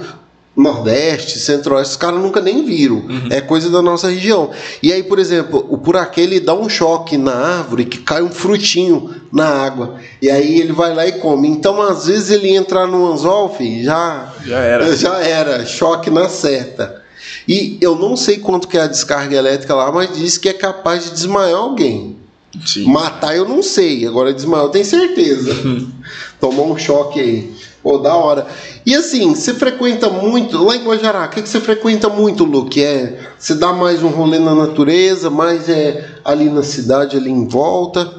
[0.55, 3.03] Nordeste, Centro-Oeste, os caras nunca nem viram.
[3.29, 4.49] É coisa da nossa região.
[4.81, 8.31] E aí, por exemplo, o puraquê ele dá um choque na árvore que cai um
[8.31, 9.97] frutinho na água.
[10.19, 11.47] E aí ele vai lá e come.
[11.47, 14.93] Então, às vezes, ele entrar no anzol, filho, já, Já era.
[14.97, 17.03] já era, choque na certa.
[17.47, 20.53] E eu não sei quanto que é a descarga elétrica lá, mas diz que é
[20.53, 22.17] capaz de desmaiar alguém.
[22.65, 22.85] Sim.
[22.85, 25.53] Matar eu não sei, agora desmaiar eu tenho certeza.
[26.39, 27.55] Tomou um choque aí.
[27.81, 28.47] Pô, da hora.
[28.85, 32.83] E assim, você frequenta muito, lá em Guajará, o que, que você frequenta muito, Luke?
[32.83, 37.47] É, você dá mais um rolê na natureza, mais é ali na cidade, ali em
[37.47, 38.11] volta?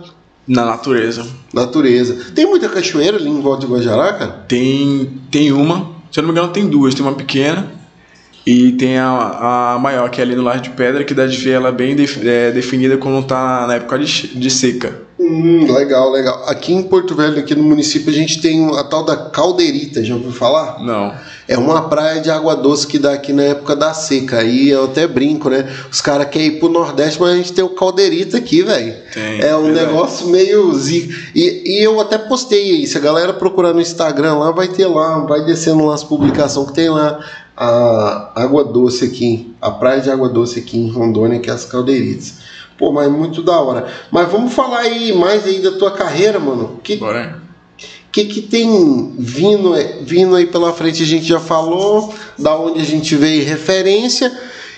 [0.46, 1.26] Na natureza.
[1.52, 2.32] Natureza.
[2.34, 4.44] Tem muita cachoeira ali em volta de Guajará, cara?
[4.48, 6.94] Tem, tem uma, se eu não me engano, tem duas.
[6.94, 7.77] Tem uma pequena
[8.50, 11.36] e tem a, a maior, que é ali no Laje de Pedra, que dá de
[11.36, 15.08] ver ela bem def- é, definida quando tá na época de, de seca.
[15.20, 16.44] Hum, legal, legal.
[16.46, 20.14] Aqui em Porto Velho, aqui no município, a gente tem a tal da Caldeirita, já
[20.14, 20.78] ouviu falar?
[20.82, 21.12] Não.
[21.48, 24.38] É uma praia de água doce que dá aqui na época da seca.
[24.38, 25.68] Aí eu até brinco, né?
[25.90, 28.94] Os caras querem ir pro Nordeste, mas a gente tem o Caldeirita aqui, velho.
[29.42, 29.86] É um verdade.
[29.86, 31.12] negócio meio zica.
[31.34, 32.86] E, e eu até postei aí.
[32.86, 36.68] Se a galera procurar no Instagram lá, vai ter lá, vai descendo lá as publicações
[36.68, 37.18] que tem lá.
[37.60, 41.64] A água doce aqui, a praia de água doce aqui em Rondônia, que é as
[41.64, 42.34] Caldeiritas.
[42.76, 43.92] Pô, mas muito da hora.
[44.12, 46.78] Mas vamos falar aí mais aí da tua carreira, mano.
[46.84, 47.42] Que, Bora.
[48.12, 51.02] que, que tem vindo, vindo aí pela frente?
[51.02, 54.32] A gente já falou, da onde a gente veio referência.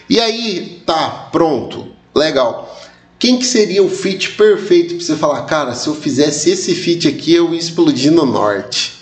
[0.09, 2.75] E aí, tá, pronto, legal.
[3.19, 7.07] Quem que seria o fit perfeito pra você falar, cara, se eu fizesse esse fit
[7.07, 8.95] aqui, eu ia explodir no norte?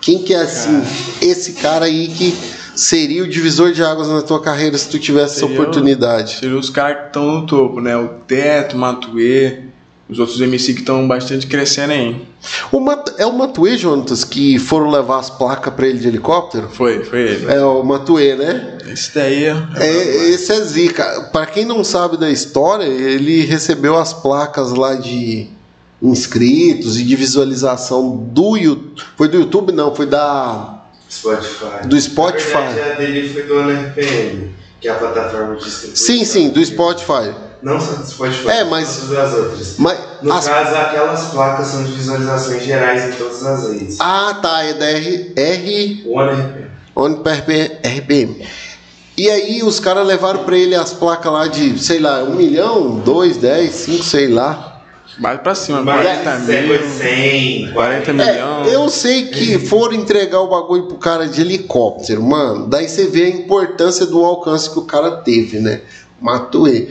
[0.00, 0.82] Quem que é assim,
[1.20, 2.34] esse cara aí que
[2.76, 6.36] seria o divisor de águas na tua carreira se tu tivesse essa Seria o- oportunidade?
[6.38, 7.96] Seriam os caras que estão no topo, né?
[7.96, 9.60] O Teto, o Matuê,
[10.08, 12.24] os outros MC que estão bastante crescendo aí.
[12.70, 16.68] O Mat- é o Matuê, Jonatas, que foram levar as placas pra ele de helicóptero?
[16.70, 17.52] Foi, foi ele.
[17.52, 18.78] É o Matuê, né?
[18.86, 19.56] Esse daí é.
[19.76, 21.28] É, esse é zica.
[21.32, 25.48] Para quem não sabe da história, ele recebeu as placas lá de
[26.00, 29.02] inscritos e de visualização do YouTube.
[29.16, 30.75] Foi do YouTube não, foi da
[31.08, 31.86] Spotify.
[31.86, 32.52] do Spotify.
[32.54, 36.06] Na verdade, a dele foi do ONRPM, que é a plataforma de distribuição.
[36.06, 37.34] Sim, sim, do Spotify.
[37.62, 39.74] Não só do Spotify, É, mas- todas as outras.
[39.78, 43.96] Mas No as- caso, aquelas placas são de visualizações gerais em todas as redes.
[44.00, 46.66] Ah, tá, é da R, R O ONRPM.
[46.94, 47.20] onde
[47.82, 48.46] RPM.
[49.16, 52.98] E aí os caras levaram pra ele as placas lá de, sei lá, um milhão,
[52.98, 54.75] dois, dez, cinco, sei lá.
[55.18, 56.90] Mais pra cima, Mas 40 foi mil.
[56.90, 58.72] 100, 40 É, milhões.
[58.72, 62.66] eu sei que foram entregar o bagulho pro cara de helicóptero, mano.
[62.66, 65.80] Daí você vê a importância do alcance que o cara teve, né?
[66.20, 66.88] Matuê.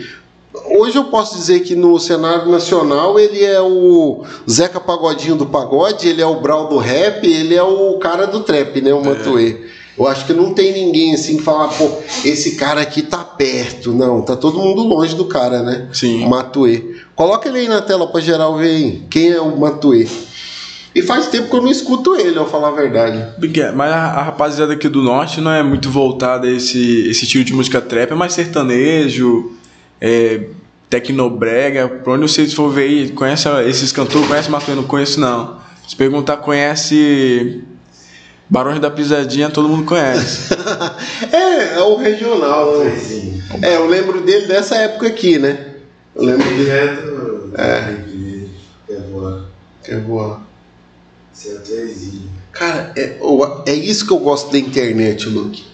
[0.70, 6.08] Hoje eu posso dizer que no cenário nacional ele é o Zeca Pagodinho do pagode,
[6.08, 8.94] ele é o Brau do rap, ele é o cara do trap, né?
[8.94, 9.58] O Matuê.
[9.98, 11.90] Eu acho que não tem ninguém assim que fala, pô,
[12.24, 13.92] esse cara aqui tá perto.
[13.94, 15.88] Não, tá todo mundo longe do cara, né?
[15.94, 16.24] Sim.
[16.24, 16.96] O Matuê.
[17.16, 19.04] Coloca ele aí na tela pra geral ver aí.
[19.10, 20.08] Quem é o Matuê?
[20.94, 23.22] E faz tempo que eu não escuto ele, eu falar a verdade.
[23.76, 27.44] Mas a, a rapaziada aqui do norte não é muito voltada a esse, esse estilo
[27.44, 29.52] de música trap, é mais sertanejo,
[30.00, 30.46] é,
[30.90, 31.90] tecnobrega.
[31.90, 34.74] Pra onde vocês for ver aí, conhece esses cantores, conhece Matuê?
[34.74, 35.58] Não conheço não.
[35.86, 37.62] Se perguntar, conhece
[38.50, 40.54] Barões da Pisadinha, todo mundo conhece.
[41.32, 42.96] é, é o regional, né?
[43.62, 45.74] É, eu lembro dele dessa época aqui, né?
[46.16, 46.70] Eu lembro Ele dele.
[46.72, 47.52] é do.
[47.58, 48.06] É.
[48.90, 49.50] É boa.
[49.88, 50.38] É é.
[52.52, 53.18] Cara, é,
[53.66, 55.66] é isso que eu gosto da internet, Luke.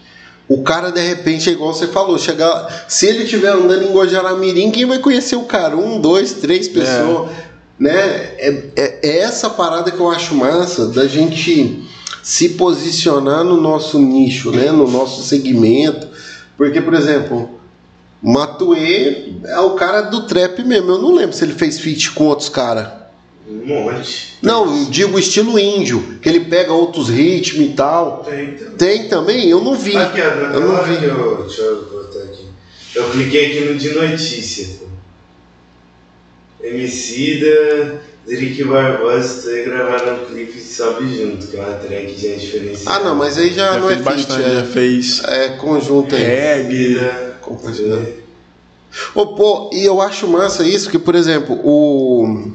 [0.48, 2.86] O cara, de repente, é igual você falou, chegar.
[2.88, 5.78] Se ele estiver andando em Guajará-Mirim, quem vai conhecer o cara?
[5.78, 7.30] Um, dois, três pessoas.
[7.80, 7.94] Né?
[7.96, 11.84] É, é- é essa parada que eu acho massa da gente
[12.22, 14.72] se posicionar no nosso nicho, né?
[14.72, 16.08] no nosso segmento.
[16.56, 17.60] Porque, por exemplo,
[18.22, 20.92] Matuê é o cara do trap mesmo.
[20.92, 23.02] Eu não lembro se ele fez feat com outros caras.
[23.48, 24.38] Um monte.
[24.42, 28.24] Não, eu digo estilo índio, que ele pega outros ritmos e tal.
[28.24, 28.78] Tem também.
[28.78, 29.50] Tem também?
[29.50, 29.98] Eu não vi.
[29.98, 31.04] Aqui, eu não vi.
[31.04, 31.44] eu.
[31.44, 32.46] Deixa eu botar aqui.
[32.94, 34.82] Eu cliquei aqui no de notícia.
[36.62, 42.36] Emicida, Drick Barbosa, tô gravando um clipe e sobe junto, que é uma track já
[42.36, 42.98] diferenciada.
[42.98, 45.50] Ah, não, mas aí já, já não é fez feat, bastante, já é, fez é
[45.50, 46.24] conjunto aí.
[46.24, 47.00] reggae.
[47.42, 48.06] Composição.
[49.16, 52.52] Ô, pô, e eu acho massa isso, que, por exemplo, o,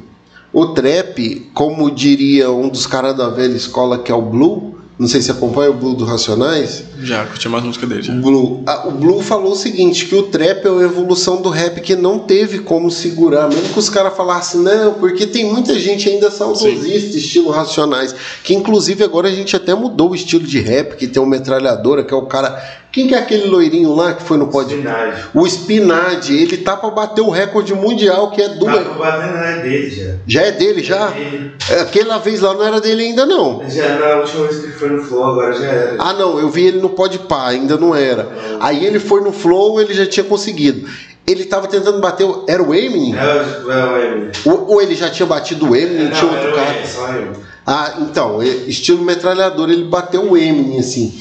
[0.53, 5.07] O trap, como diria um dos caras da velha escola que é o Blue, não
[5.07, 6.83] sei se acompanha o Blue do Racionais.
[7.01, 8.01] Já, curti mais música dele.
[8.01, 8.13] Já.
[8.13, 11.79] O Blue, o Blue falou o seguinte: que o trap é uma evolução do rap
[11.81, 16.09] que não teve como segurar, mesmo que os caras falassem, não, porque tem muita gente
[16.09, 20.95] ainda saudosista, estilo Racionais, que inclusive agora a gente até mudou o estilo de rap,
[20.95, 22.76] que tem uma metralhadora, que é o cara.
[22.91, 24.73] Quem que é aquele loirinho lá que foi no pod?
[24.73, 25.23] Spinagem.
[25.33, 28.65] O Spinade, ele tá pra bater o recorde mundial, que é do.
[28.65, 30.13] Tá batendo na dele já.
[30.25, 31.11] Já é dele, já?
[31.15, 33.61] Ele- Aquela vez lá não era dele ainda, não.
[33.69, 35.95] Já na última vez que ele foi no Flow, agora já era.
[35.99, 38.27] Ah, não, eu vi ele no Podpah, ainda não era.
[38.59, 40.87] Aí ele foi no Flow, ele já tinha conseguido.
[41.27, 42.23] Ele tava tentando bater.
[42.23, 43.13] o- Era o Eminem?
[43.15, 43.23] É
[43.65, 44.31] o é o Eminem.
[44.45, 46.69] Ou, ou ele já tinha batido o Eminem, tinha Não, outro era o cara?
[46.71, 47.33] Eminem, só eu.
[47.69, 51.19] Ah, então, é- estilo metralhador, ele bateu o Eminem, assim.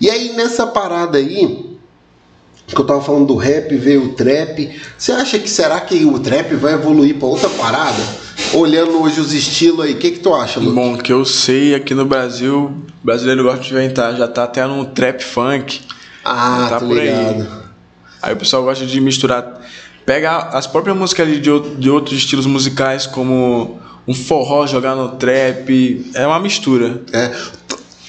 [0.00, 1.76] E aí, nessa parada aí,
[2.66, 4.80] que eu tava falando do rap, veio o trap.
[4.98, 8.02] Você acha que será que o trap vai evoluir pra outra parada?
[8.54, 10.72] Olhando hoje os estilos aí, o que, que tu acha, Lu?
[10.72, 12.72] Bom, que eu sei aqui no Brasil,
[13.02, 15.80] o brasileiro gosta de inventar, já tá até no trap funk.
[16.24, 17.08] Ah, tá por aí.
[17.08, 17.66] ligado.
[18.20, 19.60] Aí o pessoal gosta de misturar.
[20.04, 26.10] Pega as próprias músicas de, de outros estilos musicais, como um forró jogar no trap.
[26.14, 27.02] É uma mistura.
[27.12, 27.32] É.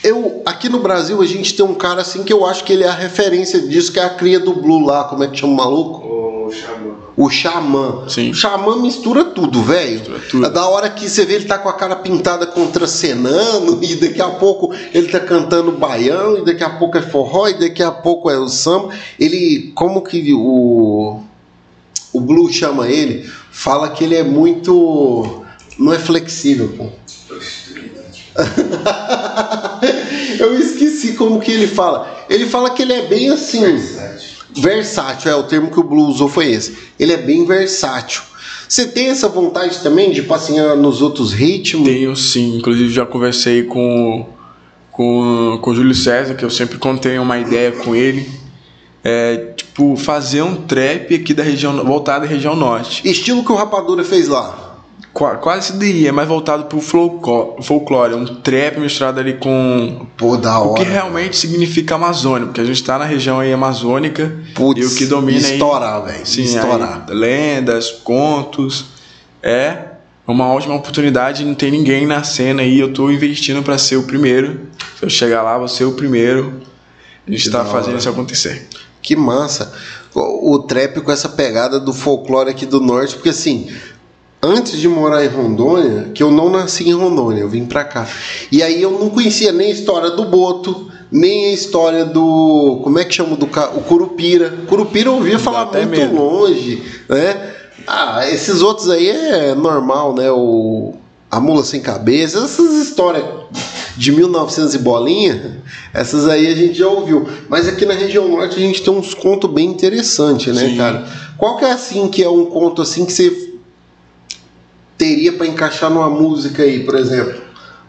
[0.08, 2.86] Eu, aqui no Brasil, a gente tem um cara assim que eu acho que ele
[2.86, 5.52] é a referência disso, que é a cria do Blue lá, como é que chama
[5.52, 6.08] o maluco?
[6.48, 6.96] O Xamã.
[7.18, 8.10] O Xamã.
[8.10, 8.30] Sim.
[8.32, 10.00] O Xamã mistura tudo, velho.
[10.00, 10.46] Mistura tudo.
[10.46, 14.22] É da hora que você vê ele tá com a cara pintada contracenando, e daqui
[14.22, 17.92] a pouco ele tá cantando baião, e daqui a pouco é forró, e daqui a
[17.92, 18.94] pouco é o samba.
[19.20, 21.20] Ele, como que o,
[22.14, 23.30] o Blue chama ele?
[23.52, 25.44] Fala que ele é muito.
[25.78, 26.86] Não é flexível, pô.
[30.40, 32.26] Eu esqueci como que ele fala.
[32.30, 33.62] Ele fala que ele é bem assim.
[33.62, 34.38] Versátil.
[34.56, 36.78] Versátil, é o termo que o Blue usou foi esse.
[37.00, 38.22] Ele é bem versátil.
[38.68, 41.88] Você tem essa vontade também de passear nos outros ritmos?
[41.88, 44.28] Tenho sim, inclusive já conversei com,
[44.92, 48.30] com, com o Júlio César, que eu sempre contei uma ideia com ele.
[49.04, 53.08] É, tipo, fazer um trap aqui da região, voltado à região norte.
[53.08, 54.67] Estilo que o Rapadura fez lá.
[55.18, 60.60] Qua- Quase se diria, mais voltado pro folclore, um trap misturado ali com Pô, da
[60.60, 60.90] o que hora.
[60.92, 65.06] realmente significa Amazônia, porque a gente tá na região aí amazônica Putz, e o que
[65.08, 66.26] domina aí estourar, velho.
[66.26, 67.06] Sim, Estourar.
[67.10, 68.86] aí, lendas, contos.
[69.42, 69.78] É
[70.28, 72.80] uma ótima oportunidade, não tem ninguém na cena aí.
[72.80, 74.68] Eu tô investindo para ser o primeiro.
[75.00, 76.62] Se eu chegar lá, vou ser o primeiro.
[77.28, 77.98] A gente Que tá fazendo hora.
[77.98, 78.68] isso acontecer.
[79.02, 79.74] Que massa.
[80.14, 83.68] O, o trap com essa pegada do folclore aqui do norte, porque assim,
[84.48, 88.08] antes de morar em Rondônia, que eu não nasci em Rondônia, eu vim pra cá.
[88.52, 92.80] E aí eu não conhecia nem a história do Boto, nem a história do.
[92.84, 94.54] Como é que chama do o Curupira?
[94.68, 96.16] Curupira eu ouvia falar até muito medo.
[96.16, 97.54] longe, né?
[97.86, 100.32] Ah, esses outros aí é normal, né?
[100.32, 100.94] O.
[101.30, 103.26] A Mula Sem Cabeça, essas histórias
[103.98, 105.62] de 1900 e bolinha,
[105.94, 107.28] essas aí a gente já ouviu.
[107.50, 110.78] Mas aqui na região norte a gente tem uns contos bem interessantes, né, Sim.
[110.78, 111.06] cara?
[111.38, 113.47] Qual que é assim que é um conto assim que você
[114.98, 117.42] teria pra encaixar numa música aí, por exemplo?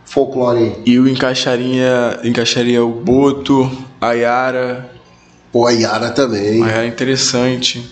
[0.04, 0.76] Folclore aí.
[0.86, 4.90] E eu encaixaria, encaixaria o Boto, a Yara,
[5.52, 6.62] Pô, a Yara também.
[6.62, 7.84] a Yara é interessante.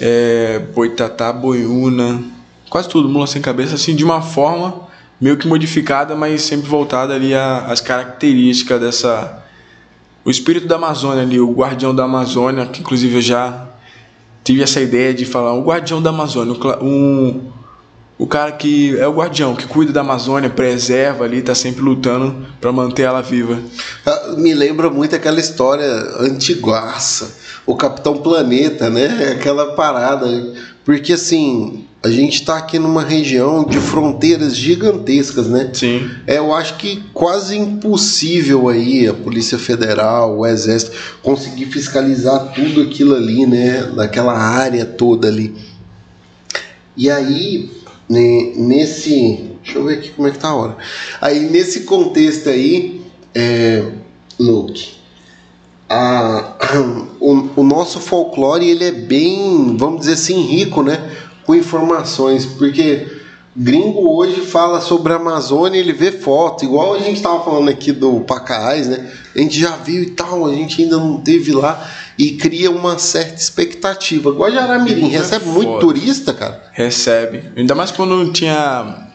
[0.00, 2.22] É, Boitatá, Boiúna,
[2.70, 4.88] quase tudo, Mula Sem Cabeça, assim, de uma forma
[5.20, 9.42] meio que modificada, mas sempre voltada ali a- às características dessa...
[10.24, 13.68] O espírito da Amazônia ali, o guardião da Amazônia, que inclusive eu já
[14.44, 17.40] tive essa ideia de falar, o guardião da Amazônia, um,
[18.22, 22.46] o cara que é o guardião, que cuida da Amazônia, preserva ali, tá sempre lutando
[22.60, 23.58] para manter ela viva.
[24.06, 25.84] Ah, Me lembra muito aquela história
[26.20, 29.32] antiguaça, o Capitão Planeta, né?
[29.34, 30.28] Aquela parada.
[30.84, 35.70] Porque assim, a gente tá aqui numa região de fronteiras gigantescas, né?
[35.72, 36.08] Sim.
[36.24, 40.92] É, eu acho que quase impossível aí a Polícia Federal, o Exército,
[41.22, 43.90] conseguir fiscalizar tudo aquilo ali, né?
[43.96, 45.72] Naquela área toda ali.
[46.96, 47.81] E aí,
[48.12, 49.50] nesse.
[49.62, 50.76] Deixa eu ver aqui como é que tá a hora.
[51.20, 53.00] Aí, nesse contexto aí,
[53.34, 53.84] é,
[54.38, 54.94] Luke,
[55.88, 56.56] a-
[57.20, 61.10] o, o nosso folclore ele é bem, vamos dizer assim, rico, né?
[61.44, 63.06] Com informações, porque
[63.54, 67.92] gringo hoje fala sobre a Amazônia, ele vê foto, igual a gente estava falando aqui
[67.92, 69.12] do Pacaás, né?
[69.34, 71.86] A gente já viu e tal, a gente ainda não teve lá
[72.22, 74.30] e cria uma certa expectativa.
[74.30, 76.62] Igual de Aramirim, Muito recebe muito turista, cara.
[76.72, 77.42] Recebe.
[77.56, 79.08] Ainda mais quando tinha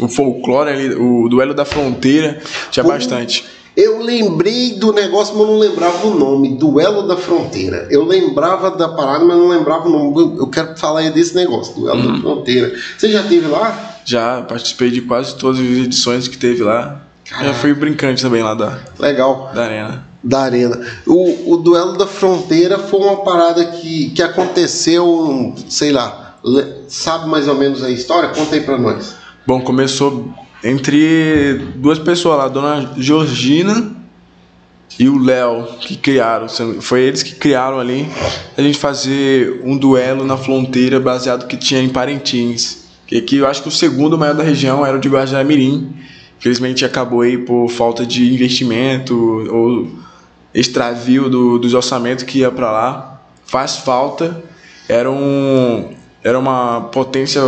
[0.00, 2.40] o folclore ali, o duelo da fronteira,
[2.70, 2.88] tinha Pô.
[2.90, 3.44] bastante.
[3.76, 6.56] Eu lembrei do negócio, mas não lembrava o nome.
[6.56, 7.88] Duelo da Fronteira.
[7.90, 10.38] Eu lembrava da parada, mas não lembrava o nome.
[10.38, 12.72] Eu- quero falar desse negócio, Duelo da Fronteira.
[12.96, 13.96] Você já teve lá?
[14.04, 17.00] Já participei de quase todas as edições que teve lá.
[17.24, 19.50] Já fui brincante também lá da, Legal.
[19.52, 20.06] da arena.
[20.24, 20.80] Da arena.
[21.06, 26.36] O, o duelo da fronteira foi uma parada que, que aconteceu, sei lá,
[26.88, 28.30] sabe mais ou menos a história?
[28.30, 29.14] Conta aí pra nós.
[29.46, 33.92] Bom, começou entre duas pessoas lá, a dona Georgina
[34.98, 36.46] e o Léo, que criaram.
[36.80, 38.08] Foi eles que criaram ali
[38.56, 42.84] a gente fazer um duelo na fronteira baseado que tinha em Parintins.
[43.06, 45.92] Que aqui eu acho que o segundo maior da região era o de Guajará-Mirim.
[46.38, 49.14] Infelizmente acabou aí por falta de investimento
[49.50, 49.88] ou
[50.54, 53.20] extravio do, dos orçamentos que ia para lá.
[53.46, 54.42] Faz falta.
[54.88, 57.40] Era, um, era uma potência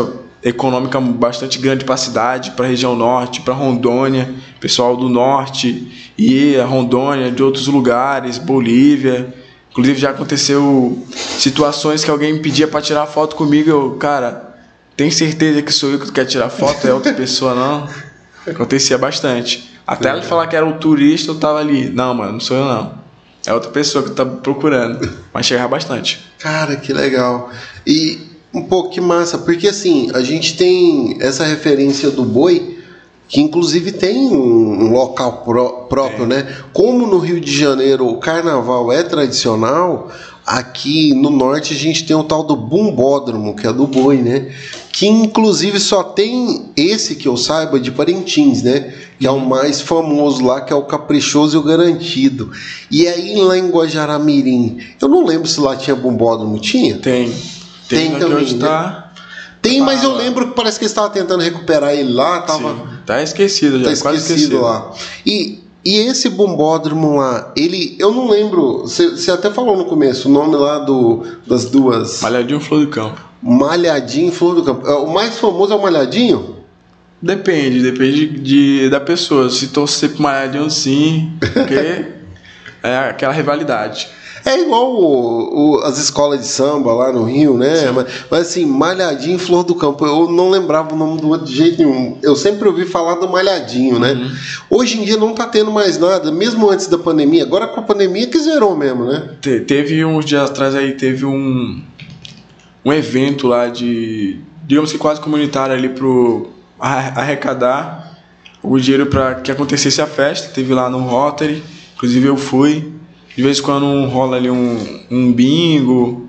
[0.43, 6.13] econômica bastante grande para a cidade, para a região norte, para Rondônia, pessoal do norte
[6.17, 9.35] e a Rondônia, de outros lugares, Bolívia.
[9.71, 11.05] Inclusive já aconteceu
[11.39, 14.55] situações que alguém me pedia para tirar foto comigo, eu, cara,
[14.97, 17.89] tem certeza que sou eu que tu quer tirar foto, é outra pessoa não?
[18.51, 19.76] Acontecia bastante.
[19.87, 21.89] Até ela falar que era o turista, eu tava ali.
[21.91, 22.93] Não, mano, não sou eu não.
[23.47, 25.09] É outra pessoa que tá procurando.
[25.33, 26.27] Mas chegava bastante.
[26.39, 27.51] Cara, que legal.
[27.87, 28.19] E
[28.53, 32.81] um pouco que massa, porque assim, a gente tem essa referência do boi,
[33.29, 36.57] que inclusive tem um, local pró- próprio, né?
[36.73, 40.11] Como no Rio de Janeiro o carnaval é tradicional,
[40.47, 44.53] aqui no norte a gente tem o tal do bumbódromo, que é do boi, né?
[44.93, 48.95] Que inclusive só tem esse que eu saiba de Parintins, né?
[49.19, 52.51] Que é o mais famoso lá, que é o caprichoso e o garantido.
[52.91, 56.97] E aí lá em Guajará-Mirim, eu não lembro se lá tinha bumbódromo, tinha?
[56.97, 57.31] Tem.
[57.89, 58.59] Tem aqui também, né?
[58.59, 59.03] tá.
[59.61, 62.73] Tem, mas eu Ah, lembro que parece que eles estavam tentando recuperar ele lá, tava
[62.73, 64.61] Sim, tá esquecido já, tá quase esquecido esquecido.
[64.63, 64.93] lá.
[65.27, 70.33] E, e esse bombódromo lá, ele, eu não lembro, você até falou no começo, o
[70.33, 73.21] nome lá do, das duas, Malhadinho Flor do Campo.
[73.41, 74.85] Malhadinho e Flor do Campo.
[74.85, 76.57] É, O mais famoso é o Malhadinho?
[77.23, 79.49] Depende, depende de, da pessoa.
[79.49, 82.07] Se torcer pro Malhadinho, sim, porque
[82.83, 84.09] é aquela rivalidade.
[84.49, 87.91] É igual o- o- as escolas de samba lá no Rio, né?
[87.91, 91.45] Mas, mas assim, Malhadinho e Flor do Campo, eu não lembrava o nome do outro
[91.47, 92.17] de jeito nenhum.
[92.23, 94.15] Eu sempre ouvi falar do Malhadinho, né?
[94.71, 97.43] Hoje em dia não tá tendo mais nada, mesmo antes da pandemia.
[97.43, 99.31] Agora com a pandemia que zerou mesmo, né?
[99.41, 101.83] Te- teve uns dias atrás aí, teve um,
[102.85, 108.17] um evento lá de, digamos que quase comunitário ali pro arre- arrecadar
[108.63, 110.51] o dinheiro para que acontecesse a festa.
[110.55, 111.65] Teve lá no Rotary,
[111.97, 112.93] inclusive eu fui.
[113.37, 116.27] De vez em quando rola ali um, um bingo,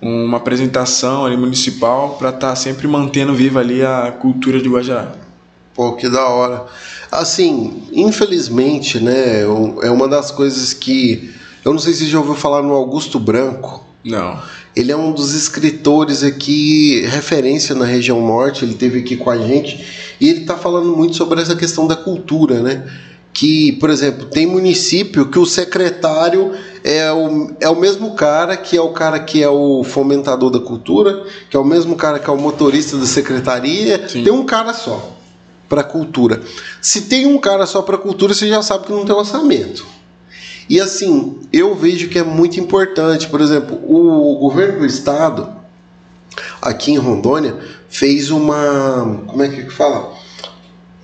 [0.00, 5.12] uma apresentação ali municipal para estar sempre mantendo viva ali a cultura de Guajará.
[5.74, 6.66] Pô, que da hora.
[7.10, 9.42] Assim, infelizmente, né?
[9.82, 11.34] É uma das coisas que.
[11.64, 13.84] Eu não sei se você já ouviu falar no Augusto Branco.
[14.04, 14.40] Não.
[14.76, 19.38] Ele é um dos escritores aqui, referência na região norte, ele esteve aqui com a
[19.38, 22.86] gente, e ele está falando muito sobre essa questão da cultura, né?
[23.38, 28.76] Que, por exemplo, tem município que o secretário é o, é o mesmo cara que
[28.76, 32.28] é o cara que é o fomentador da cultura, que é o mesmo cara que
[32.28, 34.24] é o motorista da secretaria, Sim.
[34.24, 35.16] tem um cara só
[35.68, 36.42] para cultura.
[36.82, 39.86] Se tem um cara só para cultura, você já sabe que não tem orçamento.
[40.68, 43.28] E assim, eu vejo que é muito importante.
[43.28, 45.48] Por exemplo, o governo do estado,
[46.60, 47.56] aqui em Rondônia,
[47.88, 49.22] fez uma.
[49.28, 50.17] Como é que fala?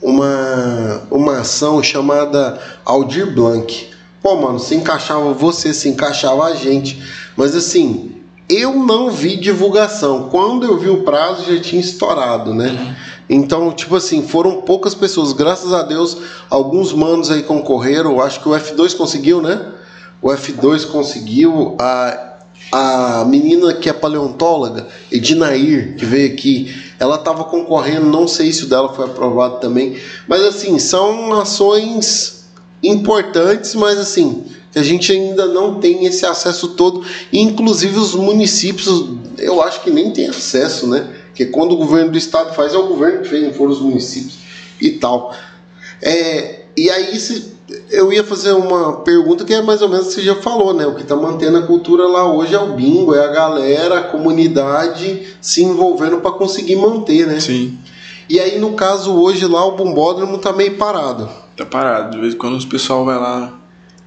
[0.05, 3.88] Uma, uma ação chamada Aldir Blanc.
[4.22, 7.02] Pô, mano, se encaixava você, se encaixava a gente.
[7.34, 8.14] Mas assim,
[8.48, 10.28] eu não vi divulgação.
[10.30, 12.96] Quando eu vi o prazo, já tinha estourado, né?
[13.28, 15.32] Então, tipo assim, foram poucas pessoas.
[15.32, 16.18] Graças a Deus,
[16.50, 18.20] alguns manos aí concorreram.
[18.20, 19.72] Acho que o F2 conseguiu, né?
[20.20, 21.76] O F2 conseguiu.
[21.80, 22.32] A,
[22.72, 26.74] a menina que é paleontóloga, Edinair, que veio aqui,
[27.05, 28.07] ela estava concorrendo.
[28.07, 29.98] Não sei se o dela foi aprovado também.
[30.26, 32.46] Mas assim, são ações
[32.82, 34.44] importantes, mas assim,
[34.74, 37.05] a gente ainda não tem esse acesso todo.
[37.32, 39.07] Inclusive os municípios,
[39.38, 41.14] eu acho que nem tem acesso, né?
[41.26, 43.80] Porque quando o governo do estado faz, é o governo que fez, não foram os
[43.80, 44.38] municípios
[44.80, 45.34] e tal.
[46.00, 47.53] É, e aí se,
[47.90, 50.74] eu ia fazer uma pergunta que é mais ou menos o que você já falou,
[50.74, 50.86] né?
[50.86, 54.02] O que está mantendo a cultura lá hoje é o bingo, é a galera, a
[54.02, 57.40] comunidade se envolvendo para conseguir manter, né?
[57.40, 57.78] Sim.
[58.28, 61.28] E aí, no caso, hoje lá o bombódromo tá meio parado.
[61.56, 62.12] Tá parado.
[62.12, 63.52] De vez em quando os pessoal vai lá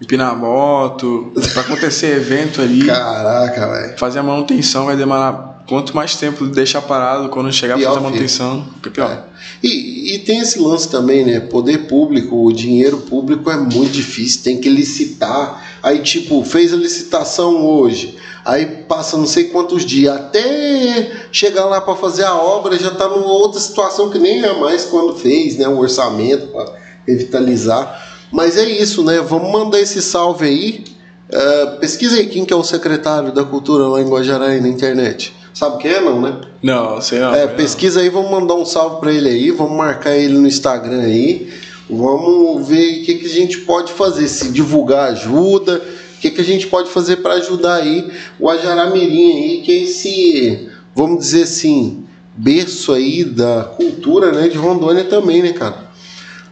[0.02, 1.32] empinar a moto.
[1.54, 2.86] Pra acontecer evento ali.
[2.86, 3.98] Caraca, velho.
[3.98, 5.47] Fazer a manutenção vai demorar.
[5.68, 9.12] Quanto mais tempo deixar parado, quando chegar Pior fazer a manutenção, fica pior.
[9.12, 9.24] É.
[9.62, 11.42] E, e tem esse lance também, né?
[11.42, 15.78] Poder público, o dinheiro público é muito difícil, tem que licitar.
[15.84, 18.18] Aí, tipo, fez a licitação hoje.
[18.46, 23.10] Aí passa não sei quantos dias, até chegar lá para fazer a obra já tá
[23.10, 25.68] numa outra situação que nem é mais quando fez, né?
[25.68, 26.72] O orçamento para
[27.06, 28.08] revitalizar.
[28.32, 29.20] Mas é isso, né?
[29.20, 30.86] Vamos mandar esse salve aí.
[31.30, 35.36] Uh, pesquisa aí quem que é o secretário da cultura lá em Guajará na internet.
[35.58, 36.40] Sabe quem é, não, né?
[36.62, 37.34] Não, sei não.
[37.34, 41.02] É, pesquisa aí, vamos mandar um salve para ele aí, vamos marcar ele no Instagram
[41.02, 41.52] aí.
[41.90, 46.42] Vamos ver o que, que a gente pode fazer, se divulgar ajuda, o que, que
[46.42, 48.08] a gente pode fazer para ajudar aí
[48.40, 52.06] o Ajaramirim aí, que é esse, vamos dizer assim,
[52.36, 55.88] berço aí da cultura, né, de Rondônia também, né, cara?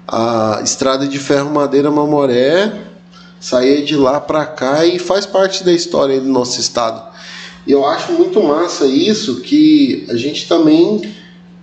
[0.07, 2.73] A estrada de ferro Madeira Mamoré
[3.39, 7.13] saía de lá para cá e faz parte da história do nosso estado.
[7.65, 11.01] E eu acho muito massa isso que a gente também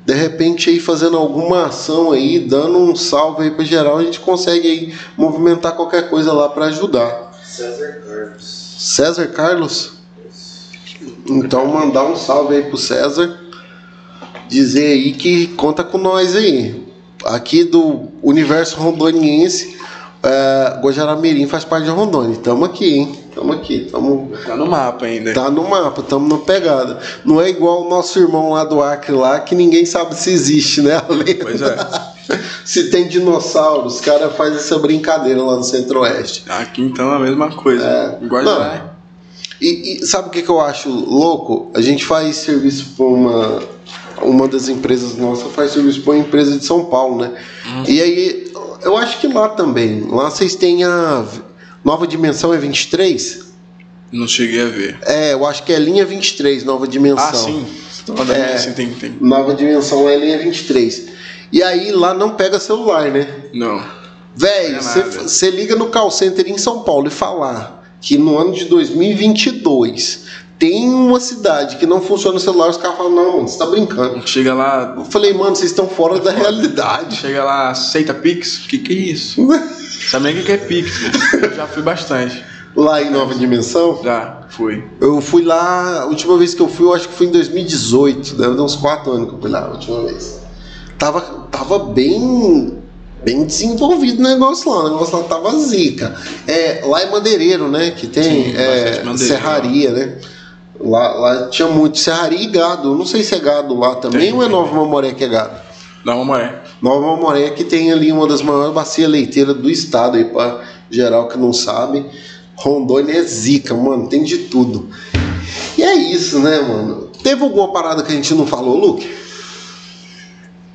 [0.04, 4.18] de repente aí fazendo alguma ação aí, dando um salve aí para geral, a gente
[4.18, 7.32] consegue aí movimentar qualquer coisa lá para ajudar.
[7.44, 8.76] César Carlos.
[8.78, 9.92] César Carlos?
[11.26, 13.38] Então mandar um salve aí pro César.
[14.48, 16.84] Dizer aí que conta com nós aí.
[17.24, 19.78] Aqui do universo rondoniense,
[20.22, 22.36] é, Guajaramirim faz parte de Rondônia.
[22.38, 23.21] Tamo aqui, hein?
[23.34, 24.30] Tamo aqui, tamo.
[24.44, 25.32] Tá no mapa ainda.
[25.32, 26.98] Tá no mapa, tamo na pegada.
[27.24, 30.82] Não é igual o nosso irmão lá do Acre lá, que ninguém sabe se existe,
[30.82, 31.00] né?
[31.40, 31.76] Pois é.
[32.64, 36.44] se tem dinossauros, os caras fazem essa brincadeira lá no Centro-Oeste.
[36.48, 37.84] Aqui então é a mesma coisa.
[37.84, 38.26] É.
[38.26, 38.94] Guarda
[39.60, 41.70] E, e sabe o que, que eu acho louco?
[41.74, 43.72] A gente faz serviço para uma.
[44.20, 47.32] Uma das empresas nossas faz serviço para uma empresa de São Paulo, né?
[47.66, 47.82] Hum.
[47.88, 48.52] E aí,
[48.82, 50.06] eu acho que lá também.
[50.08, 51.24] Lá vocês têm a
[51.84, 53.52] Nova Dimensão é 23?
[54.12, 54.98] Não cheguei a ver.
[55.02, 57.24] É, eu acho que é linha 23, Nova Dimensão.
[57.28, 57.66] Ah, sim.
[58.04, 58.54] Toda É.
[58.54, 59.16] assim, tem, tem.
[59.20, 61.08] Nova Dimensão é linha 23.
[61.52, 63.26] E aí lá não pega celular, né?
[63.54, 63.82] Não.
[64.36, 65.28] Nada.
[65.28, 70.24] você liga no call center em São Paulo e falar que no ano de 2022
[70.58, 73.66] tem uma cidade que não funciona o celular, os caras falam, não, mano, você tá
[73.66, 74.26] brincando.
[74.26, 77.16] Chega lá, Eu falei, mano, vocês estão fora da realidade.
[77.16, 78.58] chega lá, aceita Pix?
[78.68, 79.46] Que que é isso?
[80.20, 80.92] Nem o que é Pix?
[81.34, 82.44] Eu já fui bastante.
[82.74, 84.82] Lá em Nova Dimensão, Já, fui.
[84.98, 88.34] eu fui lá, a última vez que eu fui, eu acho que foi em 2018,
[88.34, 90.40] deve dar uns 4 anos que eu fui lá a última vez.
[90.98, 92.78] Tava, tava bem
[93.24, 96.16] bem desenvolvido o negócio lá, o negócio lá tava zica.
[96.46, 97.90] É, lá é madeireiro, né?
[97.90, 100.18] Que tem Sim, é, serraria, né?
[100.80, 102.88] Lá, lá tinha muito serraria e gado.
[102.90, 104.48] Eu Não sei se é gado lá também Tem, ou é.
[104.48, 105.54] Nova Mamoré que é gado.
[106.04, 106.62] Uma maré.
[106.80, 111.28] Nova Mamoré que tem ali uma das maiores bacias leiteiras do estado aí, pra geral
[111.28, 112.04] que não sabe.
[112.56, 114.88] Rondônia é zica, mano, tem de tudo.
[115.76, 117.08] E é isso, né, mano?
[117.22, 119.22] Teve alguma parada que a gente não falou, Luke?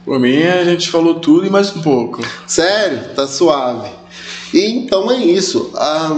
[0.05, 2.21] Por mim, a gente falou tudo e mais um pouco.
[2.47, 3.13] Sério?
[3.13, 3.89] Tá suave.
[4.53, 5.71] E então é isso.
[5.75, 6.15] Ah,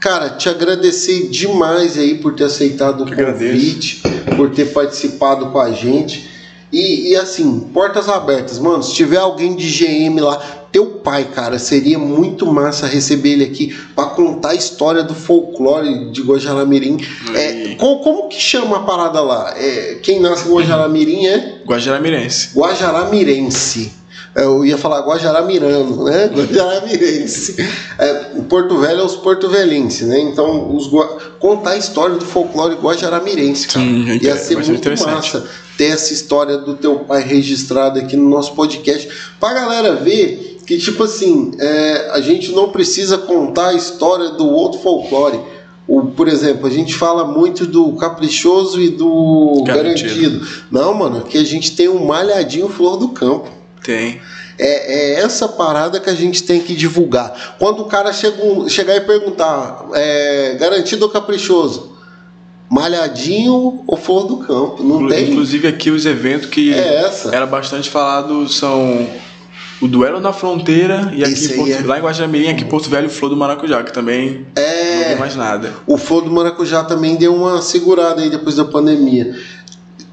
[0.00, 4.02] cara, te agradecer demais aí por ter aceitado o convite,
[4.36, 6.28] por ter participado com a gente.
[6.72, 8.82] E, e, assim, portas abertas, mano.
[8.82, 10.38] Se tiver alguém de GM lá,
[10.70, 16.12] teu pai, cara, seria muito massa receber ele aqui pra contar a história do folclore
[16.12, 16.96] de Guajaramirim.
[17.34, 17.76] É, Aí.
[17.76, 19.52] como, que chama a parada lá?
[19.56, 22.50] É, quem nasce em Guajaramirim é Guajaramirense.
[22.56, 23.92] Guajaramirense.
[24.36, 26.30] É, Eu ia falar Guajaramirano, né?
[26.32, 27.56] Guajaramirense.
[27.98, 30.20] É, o Porto Velho é os porto-velhenses, né?
[30.20, 33.84] Então, os gua- contar a história do folclore guajaramirense, cara.
[33.84, 35.44] Sim, Ia ser muito massa
[35.80, 39.08] ter essa história do teu pai registrada aqui no nosso podcast.
[39.40, 44.46] Pra galera ver que, tipo assim, é, a gente não precisa contar a história do
[44.46, 45.40] outro folclore.
[45.88, 50.14] O, por exemplo, a gente fala muito do caprichoso e do Garantido.
[50.14, 50.46] garantido.
[50.70, 53.48] Não, mano, aqui a gente tem um malhadinho flor do campo.
[53.82, 54.20] Tem.
[54.58, 57.56] É, é essa parada que a gente tem que divulgar.
[57.58, 58.36] Quando o cara chega,
[58.68, 61.89] chegar e perguntar, é, garantido ou caprichoso?
[62.70, 64.82] Malhadinho ou flor do campo?
[64.82, 65.30] Não Inclu- tem.
[65.30, 69.06] Inclusive aqui os eventos que É era bastante falado são
[69.80, 72.88] o Duelo na Fronteira e aqui em Porto, é- lá em Guajaramirim, aqui em Porto
[72.88, 75.04] Velho, o Flor do Maracujá, que também não É.
[75.08, 75.72] tem mais nada.
[75.86, 79.34] O flor do maracujá também deu uma segurada aí depois da pandemia.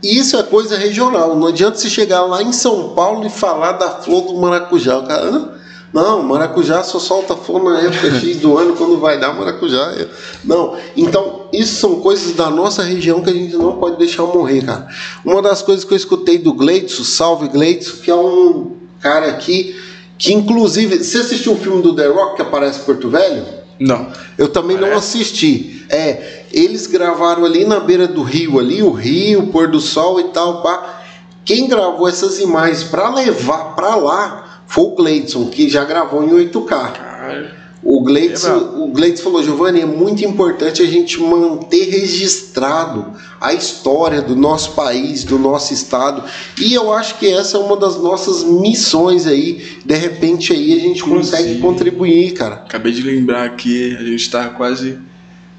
[0.01, 1.35] Isso é coisa regional.
[1.35, 4.97] Não adianta você chegar lá em São Paulo e falar da flor do maracujá.
[4.99, 5.49] O cara, "Hã?
[5.93, 9.93] Não, maracujá só solta flor na época X do ano, quando vai dar maracujá.
[9.97, 10.07] é."
[10.43, 10.75] Não.
[10.95, 14.87] Então, isso são coisas da nossa região que a gente não pode deixar morrer, cara.
[15.23, 19.75] Uma das coisas que eu escutei do Gleitson, salve Gleitson, que é um cara aqui
[20.17, 23.45] que, inclusive, você assistiu o filme do The Rock que aparece em Porto Velho?
[23.79, 24.07] Não.
[24.37, 25.19] Eu também não Parece.
[25.19, 25.85] assisti.
[25.89, 30.19] É, eles gravaram ali na beira do rio, ali, o rio, o pôr do sol
[30.19, 31.01] e tal, pá.
[31.45, 36.29] Quem gravou essas imagens para levar para lá foi o Gleidson, que já gravou em
[36.29, 36.67] 8K.
[36.67, 43.53] Cara, O Gleitz, o Gleitz falou, Giovanni, é muito importante a gente manter registrado a
[43.53, 46.23] história do nosso país, do nosso estado.
[46.59, 49.63] E eu acho que essa é uma das nossas missões aí.
[49.85, 52.55] De repente aí a gente consegue contribuir, cara.
[52.55, 54.97] Acabei de lembrar aqui, a gente está quase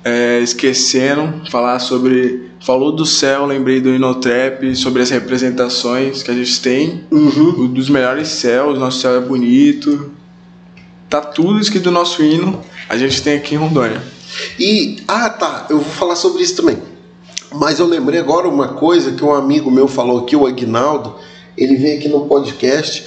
[0.04, 2.48] é, esquecendo falar sobre.
[2.60, 7.04] Falou do céu, lembrei do Inotrap, sobre as representações que a gente tem.
[7.10, 7.64] Uhum.
[7.64, 10.12] O dos melhores céus, nosso céu é bonito.
[11.08, 14.02] Tá tudo escrito no nosso hino, a gente tem aqui em Rondônia.
[14.58, 16.78] E, ah tá, eu vou falar sobre isso também.
[17.52, 21.14] Mas eu lembrei agora uma coisa que um amigo meu falou aqui, o Agnaldo,
[21.56, 23.06] ele veio aqui no podcast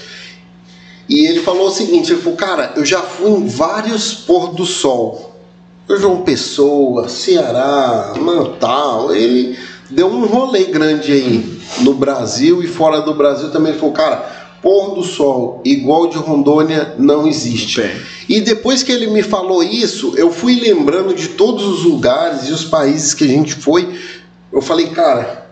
[1.08, 4.66] e ele falou o seguinte: ele falou, cara, eu já fui em vários pôr do
[4.66, 5.31] sol.
[5.98, 9.58] João Pessoa, Ceará, Natal, ele
[9.90, 13.72] deu um rolê grande aí no Brasil e fora do Brasil também.
[13.72, 17.82] Ele falou, cara, pôr do sol igual de Rondônia não existe.
[17.82, 17.92] Bem.
[18.30, 22.52] E depois que ele me falou isso, eu fui lembrando de todos os lugares e
[22.52, 24.00] os países que a gente foi.
[24.52, 25.48] Eu falei, cara,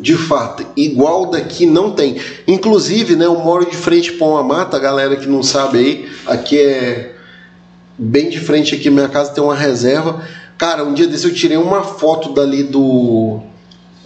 [0.00, 2.16] de fato, igual daqui não tem.
[2.46, 6.58] Inclusive, né, eu moro de frente para uma mata, galera que não sabe aí, aqui
[6.58, 7.15] é
[7.98, 10.22] bem de frente aqui minha casa tem uma reserva.
[10.58, 13.40] Cara, um dia desse eu tirei uma foto dali do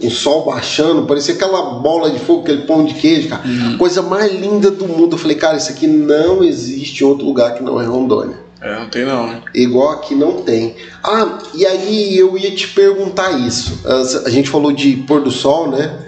[0.03, 3.43] o sol baixando, parecia aquela bola de fogo, aquele pão de queijo, cara.
[3.45, 3.77] Uhum.
[3.77, 5.13] Coisa mais linda do mundo.
[5.13, 8.39] Eu falei, cara, isso aqui não existe em outro lugar que não é Rondônia.
[8.59, 9.41] É, não tem não, né?
[9.55, 10.75] Igual aqui não tem.
[11.03, 13.81] Ah, e aí eu ia te perguntar isso.
[14.25, 15.99] A gente falou de pôr do sol, né?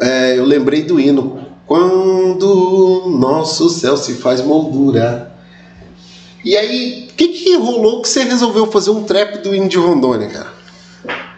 [0.00, 1.40] É, eu lembrei do hino.
[1.66, 5.27] Quando nosso céu se faz moldura.
[6.48, 9.76] E aí, o que, que rolou que você resolveu fazer um trap do hino de
[9.76, 10.54] Rondônia, cara?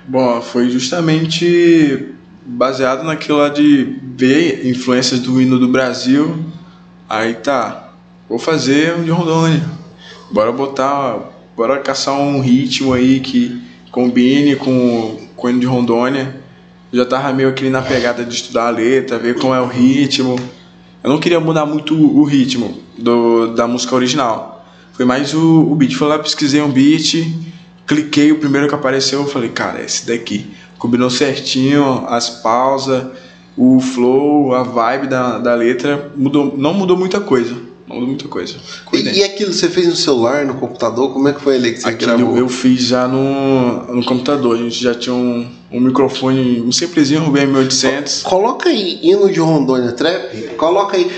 [0.07, 2.15] Bom, foi justamente
[2.47, 6.39] baseado naquilo de ver influências do hino do Brasil.
[7.09, 7.93] Aí tá,
[8.29, 9.69] vou fazer um de Rondônia.
[10.31, 11.19] Bora botar,
[11.57, 16.37] bora caçar um ritmo aí que combine com, com o hino de Rondônia.
[16.93, 19.67] Eu já tava meio aqui na pegada de estudar a letra, ver como é o
[19.67, 20.39] ritmo.
[21.03, 24.60] Eu não queria mudar muito o ritmo do, da música original.
[24.93, 25.95] Foi mais o, o beat.
[25.95, 27.27] Fui lá, pesquisei um beat,
[27.87, 30.47] cliquei, o primeiro que apareceu, eu falei, cara, é esse daqui.
[30.79, 33.05] Combinou certinho as pausas,
[33.57, 36.11] o flow, a vibe da, da letra.
[36.17, 37.55] Mudou, não mudou muita coisa.
[37.87, 38.57] Não mudou muita coisa.
[38.93, 41.13] E, e aquilo você fez no celular, no computador?
[41.13, 42.39] Como é que foi ali que você Aquilo gravou?
[42.39, 44.57] eu fiz já no, no computador.
[44.57, 48.23] A gente já tinha um, um microfone, um simplesinho, um BM800.
[48.23, 50.55] Coloca aí hino de Rondônia Trap.
[50.57, 51.11] Coloca aí.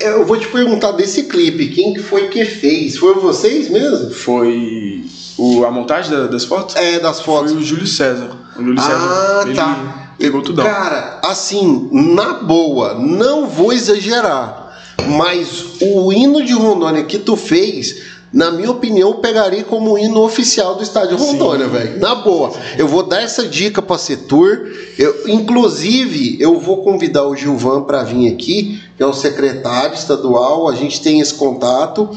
[0.00, 2.96] Eu vou te perguntar desse clipe, quem que foi que fez?
[2.96, 4.10] Foi vocês mesmo?
[4.10, 5.04] Foi
[5.36, 6.74] o, a montagem da- das fotos?
[6.76, 7.52] É, das fotos.
[7.52, 8.30] Foi o Júlio César.
[8.56, 10.12] O Júlio Ah, César ele tá.
[10.18, 10.64] pegou tudão.
[10.64, 14.74] Cara, assim, na boa, não vou exagerar,
[15.06, 18.02] mas o hino de Rondônia que tu fez,
[18.32, 21.98] na minha opinião, eu pegaria como hino oficial do estádio Rondônia, velho.
[21.98, 22.52] Na boa.
[22.78, 24.68] Eu vou dar essa dica pra Setur.
[24.96, 30.68] Eu, inclusive, eu vou convidar o Gilvan pra vir aqui, que é o secretário estadual,
[30.68, 32.08] a gente tem esse contato.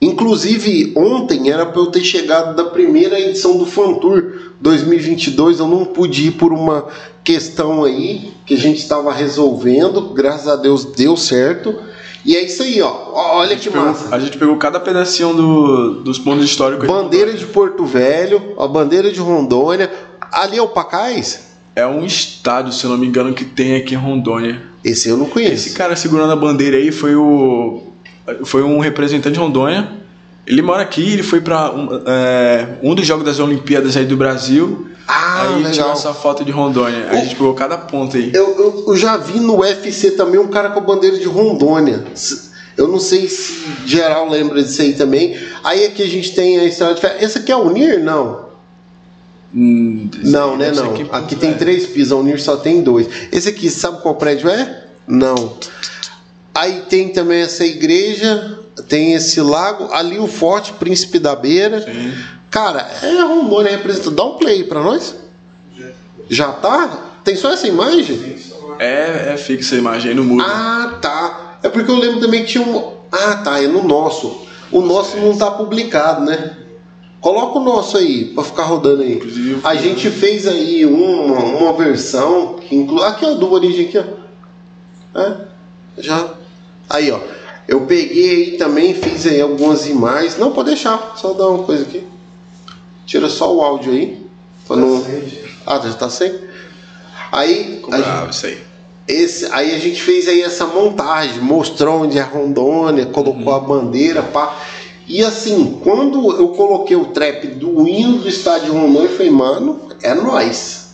[0.00, 5.84] Inclusive, ontem era para eu ter chegado da primeira edição do Fantour 2022, eu não
[5.84, 6.86] pude ir por uma
[7.22, 11.74] questão aí que a gente estava resolvendo, graças a Deus deu certo.
[12.24, 12.92] E é isso aí, ó.
[13.14, 14.14] Olha que Pegou- massa.
[14.14, 16.86] a gente pegou cada pedacinho do, dos pontos históricos.
[16.86, 19.90] Bandeira de Porto Velho, a bandeira de Rondônia.
[20.32, 21.48] Ali é o Pacais?
[21.76, 24.62] É um estádio, se eu não me engano, que tem aqui em Rondônia.
[24.84, 25.74] Esse eu não Esse conheço.
[25.74, 27.82] cara segurando a bandeira aí foi o.
[28.44, 29.90] Foi um representante de Rondônia.
[30.48, 34.16] Ele mora aqui, ele foi para um, é, um dos Jogos das Olimpíadas aí do
[34.16, 34.88] Brasil.
[35.06, 35.92] Ah, aí tirou legal.
[35.92, 37.06] essa foto de Rondônia.
[37.10, 38.30] Aí a gente pegou cada ponto aí.
[38.32, 42.02] Eu, eu, eu já vi no UFC também um cara com a bandeira de Rondônia.
[42.78, 45.36] Eu não sei se geral lembra disso aí também.
[45.62, 47.16] Aí aqui a gente tem a estrada de ferro.
[47.20, 48.02] Essa aqui é a Unir?
[48.02, 48.48] Não.
[49.54, 50.72] Hum, Não, né?
[50.72, 50.92] Não.
[50.92, 53.06] aqui em Aqui tem três pisos, a Unir só tem dois.
[53.30, 54.84] Esse aqui, sabe qual prédio é?
[55.06, 55.58] Não.
[56.54, 61.80] Aí tem também essa igreja, tem esse lago, ali o Forte Príncipe da Beira.
[61.80, 62.14] Sim.
[62.50, 64.14] Cara, é Rondônia representando.
[64.14, 65.14] Dá um play pra nós.
[66.28, 67.12] Já tá?
[67.24, 68.36] Tem só essa imagem?
[68.78, 70.44] É, é fixa a imagem aí no muro.
[70.46, 71.58] Ah, tá.
[71.62, 72.94] É porque eu lembro também que tinha um.
[73.10, 73.62] Ah, tá.
[73.62, 74.46] É no nosso.
[74.70, 76.56] O nosso não tá publicado, né?
[77.20, 79.14] Coloca o nosso aí, pra ficar rodando aí.
[79.14, 83.02] Inclusive, A gente fez aí uma, uma versão que inclui.
[83.04, 85.20] Aqui, ó, do Origem aqui, ó.
[85.20, 85.36] É,
[85.98, 86.34] já.
[86.88, 87.18] Aí, ó.
[87.68, 90.38] Eu peguei aí também, fiz aí algumas imagens.
[90.38, 91.14] Não, pode deixar.
[91.16, 92.02] Só dar uma coisa aqui.
[93.04, 94.26] Tira só o áudio aí.
[94.66, 95.04] Pra não...
[95.66, 96.32] Ah, já tá sem?
[97.30, 97.74] Aí.
[97.76, 98.58] Ficou bravo isso aí.
[99.06, 104.22] esse, aí a gente fez aí essa montagem, mostrou onde é Rondônia, colocou a bandeira,
[104.22, 104.56] pá.
[105.06, 109.80] E assim, quando eu coloquei o trap do hino do estádio Rondônia, eu falei, mano,
[110.02, 110.88] é nós.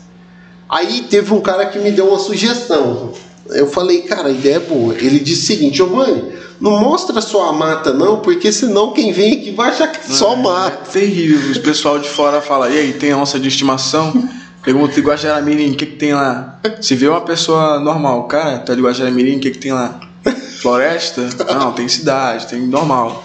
[0.69, 3.13] Aí teve um cara que me deu uma sugestão.
[3.51, 4.95] Eu falei, cara, a ideia é boa.
[4.95, 9.35] Ele disse o seguinte, Giovanni, não mostra só a mata, não, porque senão quem vem
[9.35, 10.89] aqui vai achar que é só mata.
[10.89, 11.51] É terrível.
[11.51, 14.29] Os pessoal de fora fala, e aí, tem onça de estimação?
[14.63, 16.59] Pergunta de Guajaramirim, o que, que tem lá?
[16.81, 20.01] Se vê uma pessoa normal, cara, tá de Guajaramirim, o que, que tem lá?
[20.63, 21.29] Floresta?
[21.53, 23.23] Não, tem cidade, tem normal.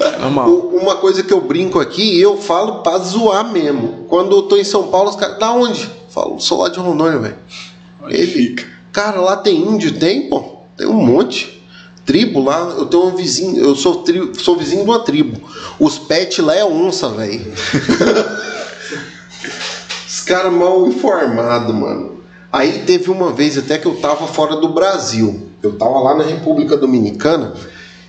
[0.00, 0.48] É normal.
[0.50, 4.06] Uma coisa que eu brinco aqui, eu falo pra zoar mesmo.
[4.08, 5.86] Quando eu tô em São Paulo, os caras, da onde?
[6.08, 7.36] Falo, sou lá de Rondônia, velho.
[8.08, 8.79] Ele fica.
[8.92, 9.98] Cara, lá tem índio?
[9.98, 10.56] Tem, pô.
[10.76, 11.60] Tem um monte.
[12.04, 15.40] Tribo lá, eu tenho um vizinho, eu sou, tri, sou vizinho de uma tribo.
[15.78, 17.52] Os pets lá é onça, velho.
[20.08, 22.20] Os caras mal informados, mano.
[22.50, 25.50] Aí teve uma vez até que eu tava fora do Brasil.
[25.62, 27.54] Eu tava lá na República Dominicana.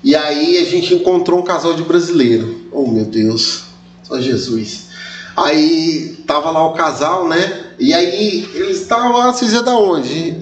[0.03, 2.61] E aí a gente encontrou um casal de brasileiro.
[2.71, 3.65] Oh meu Deus,
[4.01, 4.87] só Jesus.
[5.37, 7.70] Aí tava lá o casal, né?
[7.81, 10.37] E aí eles estavam lá, vocês é da onde?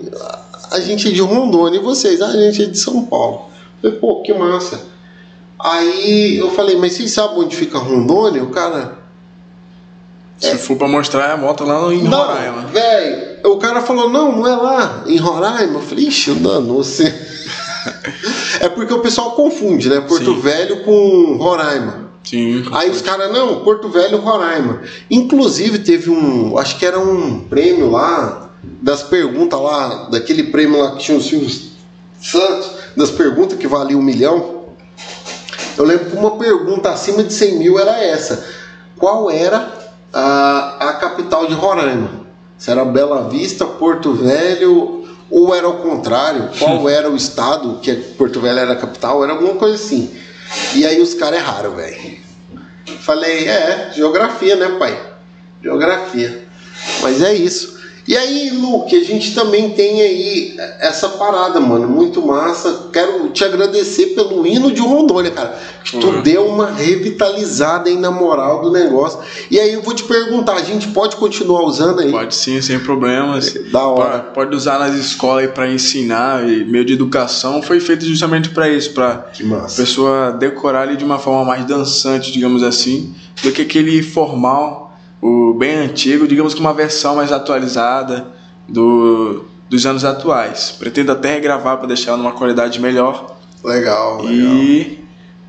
[0.71, 2.21] A gente é de Rondônia e vocês?
[2.21, 3.45] A gente é de São Paulo.
[3.81, 4.81] Eu falei, pô, que massa.
[5.57, 8.43] Aí eu falei, mas vocês sabem onde fica Rondônia?
[8.43, 8.99] O cara,
[10.37, 12.61] se for pra mostrar, a moto lá em não, Roraima.
[12.63, 15.75] Velho, o cara falou, não, não é lá, em Roraima.
[15.75, 17.05] Eu falei, ixi, danou-se.
[18.59, 20.01] é porque o pessoal confunde, né?
[20.01, 20.41] Porto Sim.
[20.41, 22.08] Velho com Roraima.
[22.23, 22.65] Sim.
[22.71, 24.81] Aí os caras, não, Porto Velho, Roraima.
[25.09, 28.49] Inclusive teve um, acho que era um prêmio lá,
[28.81, 31.69] das perguntas lá, daquele prêmio lá que tinha os filmes
[32.21, 34.65] Santos, das perguntas que valia um milhão.
[35.77, 38.45] Eu lembro que uma pergunta acima de 100 mil era essa.
[38.97, 39.79] Qual era
[40.13, 42.27] a, a capital de Roraima.
[42.57, 47.93] Se era Bela Vista, Porto Velho, ou era o contrário, qual era o estado que
[47.93, 50.11] Porto Velho era a capital, era alguma coisa assim.
[50.75, 52.17] E aí os caras erraram, velho.
[53.01, 54.99] Falei, é, geografia, né, pai?
[55.61, 56.45] Geografia.
[57.01, 57.78] Mas é isso.
[58.09, 62.89] E aí, Luke, a gente também tem aí essa parada, mano, muito massa.
[62.91, 65.55] Quero te agradecer pelo hino de Rondônia, cara.
[65.83, 66.21] Que tu uhum.
[66.23, 69.19] deu uma revitalizada aí na moral do negócio.
[69.51, 72.09] E aí eu vou te perguntar, a gente pode continuar usando aí?
[72.09, 73.53] Pode sim, sem problemas.
[73.71, 74.17] Da hora.
[74.21, 78.49] Pode, pode usar nas escolas aí para ensinar, e meio de educação foi feito justamente
[78.49, 79.29] para isso, para
[79.77, 84.88] pessoa decorar ali de uma forma mais dançante, digamos assim, do que aquele formal
[85.21, 88.27] o bem antigo, digamos que uma versão mais atualizada
[88.67, 90.75] do, dos anos atuais.
[90.77, 93.37] Pretendo até regravar para deixar numa qualidade melhor.
[93.63, 94.55] Legal, legal.
[94.55, 94.99] E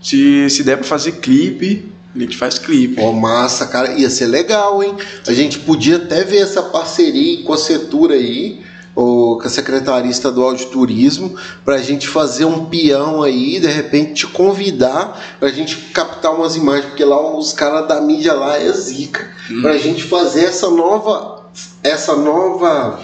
[0.01, 3.01] se, se der para fazer clipe, a gente faz clipe.
[3.01, 3.93] Oh, massa, cara.
[3.93, 4.95] Ia ser legal, hein?
[5.27, 8.61] A gente podia até ver essa parceria com a Setura aí
[8.95, 11.35] ou com a Secretaria Estadual de Turismo
[11.65, 16.35] para a gente fazer um peão aí, de repente te convidar para a gente captar
[16.35, 19.63] umas imagens, porque lá os caras da mídia lá é zica, hum.
[19.63, 21.45] para a gente fazer essa nova,
[21.83, 23.01] essa nova,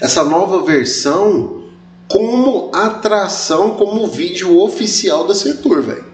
[0.00, 1.58] essa nova versão
[2.08, 6.07] como atração, como vídeo oficial da Setur, velho.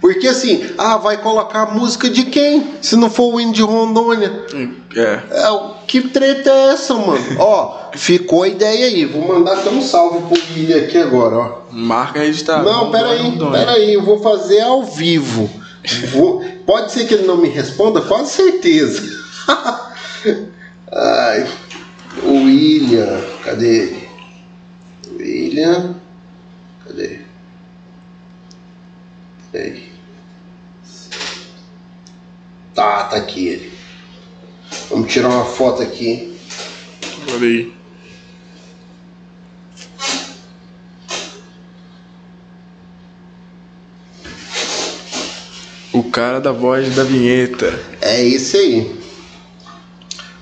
[0.00, 2.74] Porque assim, ah, vai colocar a música de quem?
[2.80, 4.46] Se não for o hino de Rondônia.
[4.94, 5.02] É.
[5.02, 5.78] é.
[5.86, 7.20] Que treta é essa, mano?
[7.38, 9.04] ó, ficou a ideia aí.
[9.04, 11.58] Vou mandar até um salve pro Guilherme aqui agora, ó.
[11.72, 12.62] Marca registrada.
[12.62, 15.50] Não, peraí, peraí, eu vou fazer ao vivo.
[16.12, 16.44] Vou...
[16.64, 19.02] Pode ser que ele não me responda, quase certeza.
[20.92, 21.46] Ai,
[22.22, 24.08] o William, cadê ele?
[25.18, 25.94] William,
[26.86, 27.20] cadê?
[29.54, 29.92] Ei.
[32.74, 33.72] Tá, tá aqui ele.
[34.90, 36.38] Vamos tirar uma foto aqui.
[37.32, 37.74] Olha aí.
[45.92, 47.66] O cara da voz da vinheta.
[48.00, 49.00] É esse aí.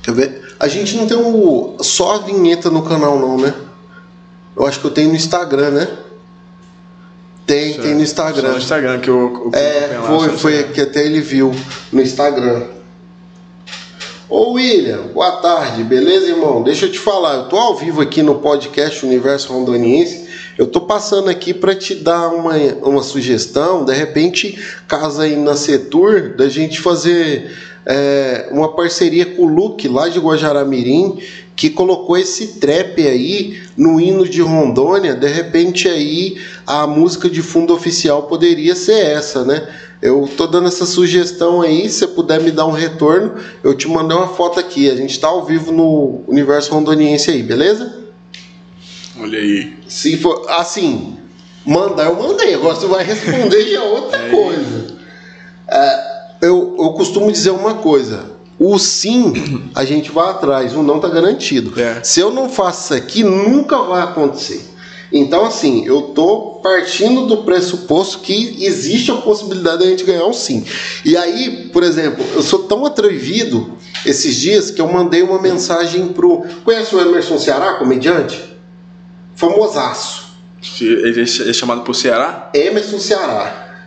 [0.02, 0.56] Quer ver?
[0.58, 3.54] A gente não tem o, só a vinheta no canal não, né?
[4.54, 5.98] Eu acho que eu tenho no Instagram, né?
[7.46, 8.48] Tem, tem no Instagram.
[8.48, 11.54] Só no Instagram que o, É, foi, foi que até ele viu
[11.92, 12.64] no Instagram.
[14.28, 16.60] Ô William, boa tarde, beleza, irmão?
[16.64, 20.26] Deixa eu te falar, eu tô ao vivo aqui no podcast Universo Rondoniense.
[20.58, 25.54] Eu tô passando aqui para te dar uma, uma sugestão, de repente, casa aí na
[25.54, 27.56] Setur, da gente fazer
[27.86, 31.18] é, uma parceria com o Luke lá de Guajaramirim,
[31.54, 35.14] que colocou esse trap aí no hino de Rondônia.
[35.14, 39.66] De repente aí a música de fundo oficial poderia ser essa, né?
[40.02, 43.88] Eu tô dando essa sugestão aí, se você puder me dar um retorno, eu te
[43.88, 44.90] mandei uma foto aqui.
[44.90, 48.04] A gente tá ao vivo no Universo Rondoniense aí, beleza?
[49.18, 49.72] Olha aí.
[49.88, 51.16] Se for assim,
[51.64, 54.96] mandar eu mandei, agora você vai responder já é outra coisa.
[55.68, 56.15] É,
[56.86, 58.36] eu, costumo dizer uma coisa.
[58.58, 61.78] O sim, a gente vai atrás, o não está garantido.
[61.80, 62.02] É.
[62.02, 64.76] Se eu não faço isso aqui, nunca vai acontecer.
[65.12, 70.26] Então, assim, eu tô partindo do pressuposto que existe a possibilidade de a gente ganhar
[70.26, 70.64] um sim.
[71.04, 76.08] E aí, por exemplo, eu sou tão atrevido esses dias que eu mandei uma mensagem
[76.08, 76.44] pro.
[76.64, 78.42] Conhece o Emerson Ceará, comediante?
[79.36, 80.26] Famosaço.
[80.80, 82.50] Ele é chamado por Ceará?
[82.52, 83.84] Emerson Ceará.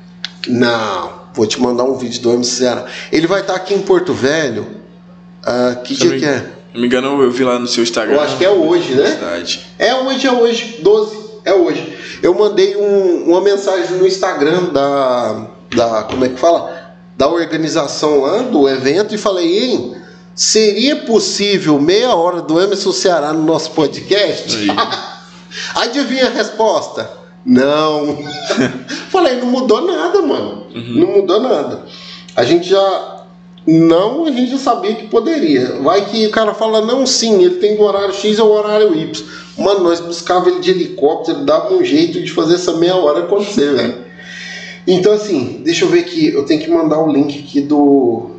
[0.47, 2.85] Não, vou te mandar um vídeo do Emerson Ceará.
[3.11, 4.67] Ele vai estar aqui em Porto Velho.
[5.45, 6.45] ah, que Se dia não que me- é?
[6.73, 8.15] Não me engano, eu vi lá no seu Instagram.
[8.15, 9.03] Eu acho que é hoje, né?
[9.03, 9.65] Verdade.
[9.79, 11.97] É hoje, é hoje, 12, é hoje.
[12.21, 16.03] Eu mandei um- uma mensagem no Instagram da, da.
[16.03, 16.93] Como é que fala?
[17.17, 19.95] Da organização lá do evento e falei, hein?
[20.35, 24.55] Seria possível meia hora do Emerson Ceará no nosso podcast?
[24.55, 24.67] Aí.
[25.75, 27.09] Adivinha a resposta?
[27.45, 28.17] Não.
[29.09, 30.67] falei, não mudou nada, mano.
[30.73, 31.85] Não mudou nada.
[32.35, 33.25] A gente já.
[33.67, 35.79] Não, a gente já sabia que poderia.
[35.81, 38.95] Vai que o cara fala, não, sim, ele tem o horário X ou o horário
[38.95, 39.25] Y.
[39.57, 43.75] Mano, nós buscava ele de helicóptero, dava um jeito de fazer essa meia hora acontecer,
[43.75, 44.05] velho.
[44.87, 46.29] Então, assim, deixa eu ver aqui.
[46.29, 48.31] Eu tenho que mandar o link aqui do.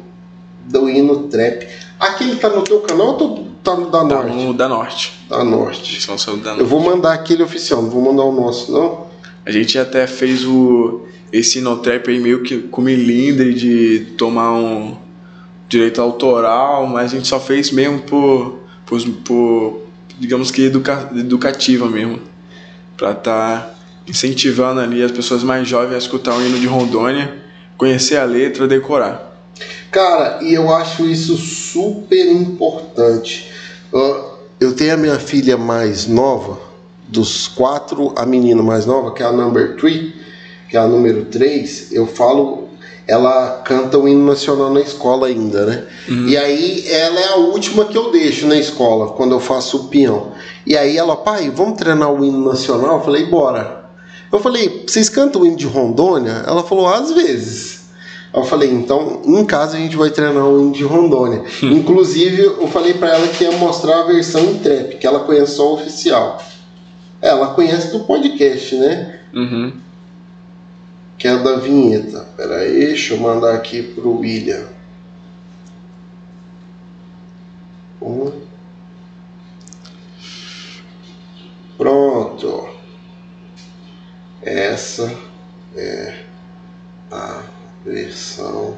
[0.66, 1.66] Do hino trap.
[1.98, 4.36] Aquele tá no teu canal ou tá no da Tá Norte?
[4.36, 5.12] no da Norte.
[5.28, 5.92] Da Norte.
[5.92, 6.68] Eles são da Eu Norte.
[6.68, 9.06] vou mandar aquele oficial, não vou mandar o nosso, não.
[9.44, 11.02] A gente até fez o
[11.32, 14.96] esse Inotrap aí meio que com milindre de tomar um
[15.68, 19.80] direito autoral, mas a gente só fez mesmo por, por, por
[20.18, 22.20] digamos que educa, educativa mesmo,
[22.96, 23.70] Pra tá
[24.08, 27.42] incentivando ali as pessoas mais jovens a escutar o hino de Rondônia,
[27.78, 29.29] conhecer a letra, decorar.
[29.90, 33.50] Cara, e eu acho isso super importante.
[34.60, 36.58] Eu tenho a minha filha mais nova,
[37.08, 40.14] dos quatro, a menina mais nova, que é a number three,
[40.68, 42.68] que é a número 3, eu falo,
[43.06, 45.84] ela canta o hino nacional na escola ainda, né?
[46.28, 49.84] E aí ela é a última que eu deixo na escola, quando eu faço o
[49.88, 50.32] peão.
[50.64, 52.98] E aí ela, pai, vamos treinar o hino nacional?
[52.98, 53.90] Eu falei, bora.
[54.32, 56.44] Eu falei, vocês cantam o hino de Rondônia?
[56.46, 57.69] Ela falou, às vezes.
[58.32, 61.42] Eu falei, então em casa a gente vai treinar o hino de Rondônia.
[61.62, 65.56] Inclusive, eu falei pra ela que ia mostrar a versão em trap, que ela conhece
[65.56, 66.40] só o oficial.
[67.20, 69.20] Ela conhece do podcast, né?
[69.34, 69.72] Uhum.
[71.18, 72.26] Que é da vinheta.
[72.36, 74.68] Pera aí, deixa eu mandar aqui pro William.
[78.00, 78.32] Um.
[81.76, 82.68] Pronto.
[84.40, 85.14] Essa
[85.76, 86.14] é
[87.10, 87.42] a
[87.84, 88.76] versão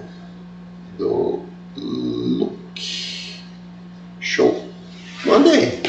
[0.98, 1.40] do
[1.76, 2.52] look.
[4.20, 4.64] Show.
[5.24, 5.80] Mandei.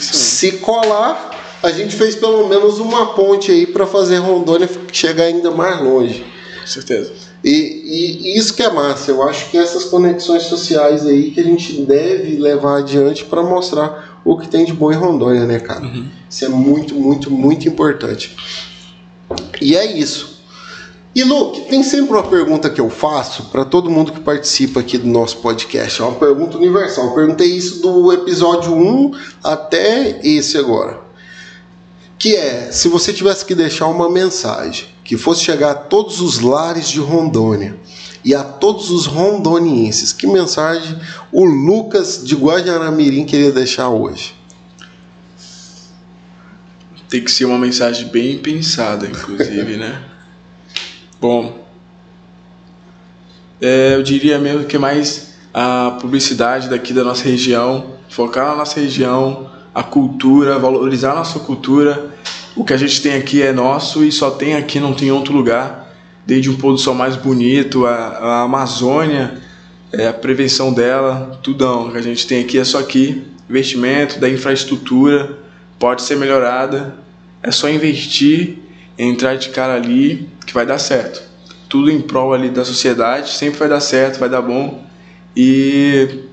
[0.00, 5.50] Se colar, a gente fez pelo menos uma ponte aí para fazer Rondônia chegar ainda
[5.50, 6.24] mais longe.
[6.60, 7.12] Com certeza.
[7.42, 11.44] E, e isso que é massa, eu acho que essas conexões sociais aí que a
[11.44, 15.86] gente deve levar adiante para mostrar o que tem de bom em Rondônia, né, cara?
[16.28, 18.36] Isso é muito, muito, muito importante.
[19.60, 20.29] E é isso.
[21.12, 24.96] E Luke, tem sempre uma pergunta que eu faço para todo mundo que participa aqui
[24.96, 26.00] do nosso podcast.
[26.00, 27.06] É uma pergunta universal.
[27.06, 29.10] Eu perguntei isso do episódio 1
[29.42, 31.00] até esse agora.
[32.16, 36.38] Que é, se você tivesse que deixar uma mensagem que fosse chegar a todos os
[36.38, 37.76] lares de Rondônia
[38.24, 40.96] e a todos os rondonienses, que mensagem
[41.32, 44.36] o Lucas de Guajaramirim queria deixar hoje?
[47.08, 50.04] Tem que ser uma mensagem bem pensada, inclusive, né?
[51.20, 51.66] Bom,
[53.60, 58.80] é, eu diria mesmo que mais a publicidade daqui da nossa região, focar na nossa
[58.80, 62.10] região, a cultura, valorizar a nossa cultura.
[62.56, 65.10] O que a gente tem aqui é nosso e só tem aqui, não tem em
[65.10, 65.94] outro lugar.
[66.24, 69.42] Desde um pôr do sol mais bonito, a, a Amazônia,
[69.92, 73.24] é, a prevenção dela, tudão que a gente tem aqui é só aqui.
[73.48, 75.38] Investimento da infraestrutura
[75.78, 76.96] pode ser melhorada.
[77.42, 78.59] É só investir,
[79.02, 81.22] entrar de cara ali que vai dar certo.
[81.68, 84.84] Tudo em prol ali da sociedade, sempre vai dar certo, vai dar bom.
[85.36, 86.24] E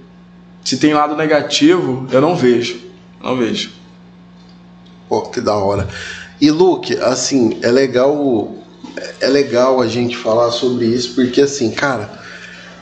[0.64, 2.80] se tem lado negativo, eu não vejo.
[3.24, 3.72] Não vejo.
[5.08, 5.88] Pô, que da hora.
[6.42, 8.54] E Luke, assim, é legal
[9.22, 12.10] é legal a gente falar sobre isso porque assim, cara,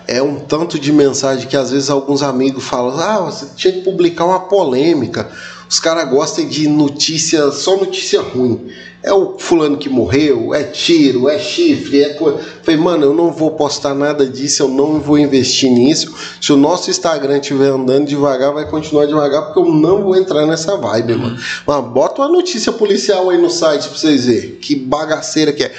[0.07, 3.81] é um tanto de mensagem que às vezes alguns amigos falam: "Ah, você tinha que
[3.81, 5.29] publicar uma polêmica".
[5.75, 8.71] Os caras gostam de notícia, só notícia ruim.
[9.03, 12.39] É o fulano que morreu, é tiro, é chifre, é coisa.
[12.63, 16.15] Falei, mano, eu não vou postar nada disso, eu não vou investir nisso.
[16.39, 20.45] Se o nosso Instagram estiver andando devagar, vai continuar devagar, porque eu não vou entrar
[20.45, 21.37] nessa vibe, mano.
[21.67, 24.51] Mas bota uma notícia policial aí no site pra vocês verem.
[24.51, 25.73] Que bagaceira que é.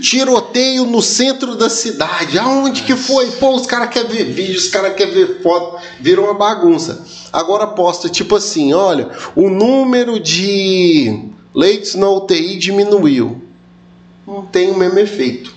[0.00, 2.38] Tiroteio no centro da cidade.
[2.38, 3.30] Aonde que foi?
[3.32, 5.82] Pô, os caras querem ver vídeo, os caras querem ver foto.
[6.00, 7.04] Virou uma bagunça.
[7.32, 13.42] Agora posta tipo assim: olha, o número de leitos na UTI diminuiu.
[14.26, 15.52] Não tem o mesmo efeito.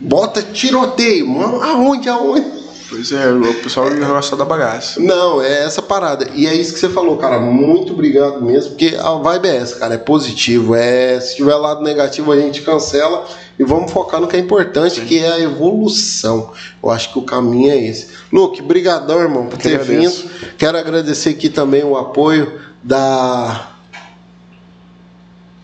[0.00, 1.62] Bota tiroteio, mano.
[1.62, 2.08] Aonde?
[2.08, 2.57] Aonde?
[2.88, 4.98] Pois é, o pessoal gosta da bagaça.
[4.98, 6.30] Não, é essa parada.
[6.34, 7.38] E é isso que você falou, cara.
[7.38, 9.94] Muito obrigado mesmo, porque a vibe é essa, cara.
[9.94, 10.74] É positivo.
[10.74, 13.26] É, se tiver lado negativo, a gente cancela
[13.58, 15.06] e vamos focar no que é importante, Sim.
[15.06, 16.52] que é a evolução.
[16.82, 18.08] Eu acho que o caminho é esse.
[18.32, 20.30] Luke, brigadão, irmão, por ter vindo.
[20.56, 23.72] Quero agradecer aqui também o apoio da...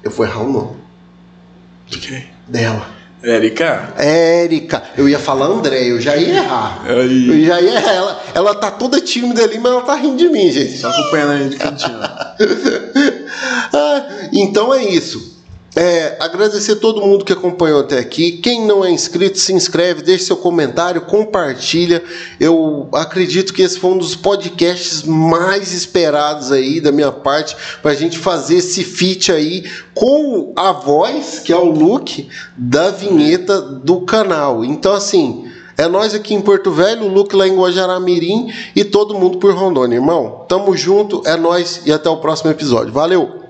[0.02, 0.76] Eu fui errar o nome.
[1.86, 2.26] De quem?
[2.46, 2.93] Dela.
[3.24, 3.94] Érica?
[3.96, 4.82] Érica.
[4.96, 6.84] Eu ia falar André, eu já ia errar.
[6.86, 7.28] Aí.
[7.28, 7.92] Eu já ia errar.
[7.94, 10.76] Ela, ela tá toda tímida ali, mas ela tá rindo de mim, gente.
[10.76, 11.98] Só acompanhando a gente cantinho.
[13.72, 15.33] ah, então é isso.
[15.76, 18.32] É, agradecer todo mundo que acompanhou até aqui.
[18.32, 22.02] Quem não é inscrito, se inscreve, deixe seu comentário, compartilha.
[22.38, 27.90] Eu acredito que esse foi um dos podcasts mais esperados aí da minha parte para
[27.90, 33.60] a gente fazer esse feat aí com a voz, que é o look da vinheta
[33.60, 34.64] do canal.
[34.64, 35.44] Então, assim,
[35.76, 39.52] é nós aqui em Porto Velho, o Luke lá em Guajará-Mirim e todo mundo por
[39.52, 40.44] Rondônia, irmão.
[40.48, 42.92] Tamo junto, é nós e até o próximo episódio.
[42.92, 43.43] Valeu!